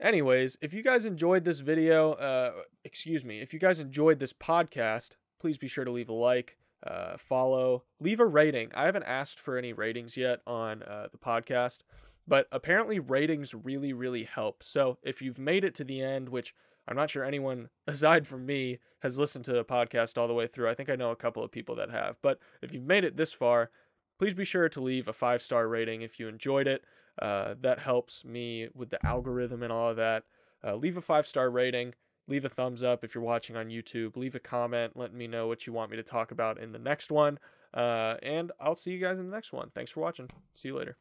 Anyways, 0.00 0.58
if 0.60 0.74
you 0.74 0.82
guys 0.82 1.06
enjoyed 1.06 1.44
this 1.44 1.60
video, 1.60 2.12
uh, 2.14 2.52
excuse 2.84 3.24
me, 3.24 3.40
if 3.40 3.52
you 3.52 3.60
guys 3.60 3.78
enjoyed 3.78 4.18
this 4.18 4.32
podcast, 4.32 5.16
please 5.40 5.58
be 5.58 5.68
sure 5.68 5.84
to 5.84 5.92
leave 5.92 6.08
a 6.08 6.12
like, 6.12 6.56
uh, 6.84 7.16
follow, 7.16 7.84
leave 8.00 8.18
a 8.18 8.26
rating. 8.26 8.70
I 8.74 8.86
haven't 8.86 9.04
asked 9.04 9.38
for 9.38 9.56
any 9.56 9.72
ratings 9.72 10.16
yet 10.16 10.40
on 10.44 10.82
uh, 10.82 11.06
the 11.12 11.18
podcast, 11.18 11.80
but 12.26 12.48
apparently 12.50 12.98
ratings 12.98 13.54
really, 13.54 13.92
really 13.92 14.24
help. 14.24 14.64
So 14.64 14.98
if 15.04 15.22
you've 15.22 15.38
made 15.38 15.64
it 15.64 15.74
to 15.76 15.84
the 15.84 16.02
end, 16.02 16.28
which 16.30 16.54
I'm 16.88 16.96
not 16.96 17.10
sure 17.10 17.24
anyone 17.24 17.68
aside 17.86 18.26
from 18.26 18.46
me 18.46 18.78
has 19.00 19.18
listened 19.18 19.44
to 19.46 19.52
the 19.52 19.64
podcast 19.64 20.18
all 20.18 20.28
the 20.28 20.34
way 20.34 20.46
through, 20.46 20.70
I 20.70 20.74
think 20.74 20.90
I 20.90 20.96
know 20.96 21.10
a 21.10 21.16
couple 21.16 21.42
of 21.42 21.50
people 21.50 21.74
that 21.76 21.90
have, 21.90 22.16
but 22.22 22.38
if 22.60 22.72
you've 22.72 22.84
made 22.84 23.04
it 23.04 23.16
this 23.16 23.32
far, 23.32 23.70
please 24.18 24.34
be 24.34 24.44
sure 24.44 24.68
to 24.68 24.80
leave 24.80 25.08
a 25.08 25.12
five 25.12 25.42
star 25.42 25.68
rating 25.68 26.02
if 26.02 26.18
you 26.20 26.28
enjoyed 26.28 26.66
it. 26.66 26.84
Uh, 27.20 27.54
that 27.60 27.78
helps 27.78 28.24
me 28.24 28.68
with 28.74 28.90
the 28.90 29.04
algorithm 29.04 29.62
and 29.62 29.72
all 29.72 29.90
of 29.90 29.96
that. 29.96 30.24
Uh, 30.64 30.74
leave 30.76 30.96
a 30.96 31.00
five 31.00 31.26
star 31.26 31.50
rating. 31.50 31.94
Leave 32.28 32.44
a 32.44 32.48
thumbs 32.48 32.82
up 32.82 33.02
if 33.04 33.14
you're 33.14 33.24
watching 33.24 33.56
on 33.56 33.66
YouTube. 33.66 34.16
Leave 34.16 34.34
a 34.34 34.40
comment 34.40 34.96
letting 34.96 35.18
me 35.18 35.26
know 35.26 35.48
what 35.48 35.66
you 35.66 35.72
want 35.72 35.90
me 35.90 35.96
to 35.96 36.02
talk 36.02 36.30
about 36.30 36.58
in 36.58 36.72
the 36.72 36.78
next 36.78 37.10
one. 37.10 37.38
Uh, 37.74 38.16
and 38.22 38.52
I'll 38.60 38.76
see 38.76 38.92
you 38.92 39.00
guys 39.00 39.18
in 39.18 39.26
the 39.28 39.34
next 39.34 39.52
one. 39.52 39.70
Thanks 39.74 39.90
for 39.90 40.00
watching. 40.00 40.28
See 40.54 40.68
you 40.68 40.76
later. 40.76 40.96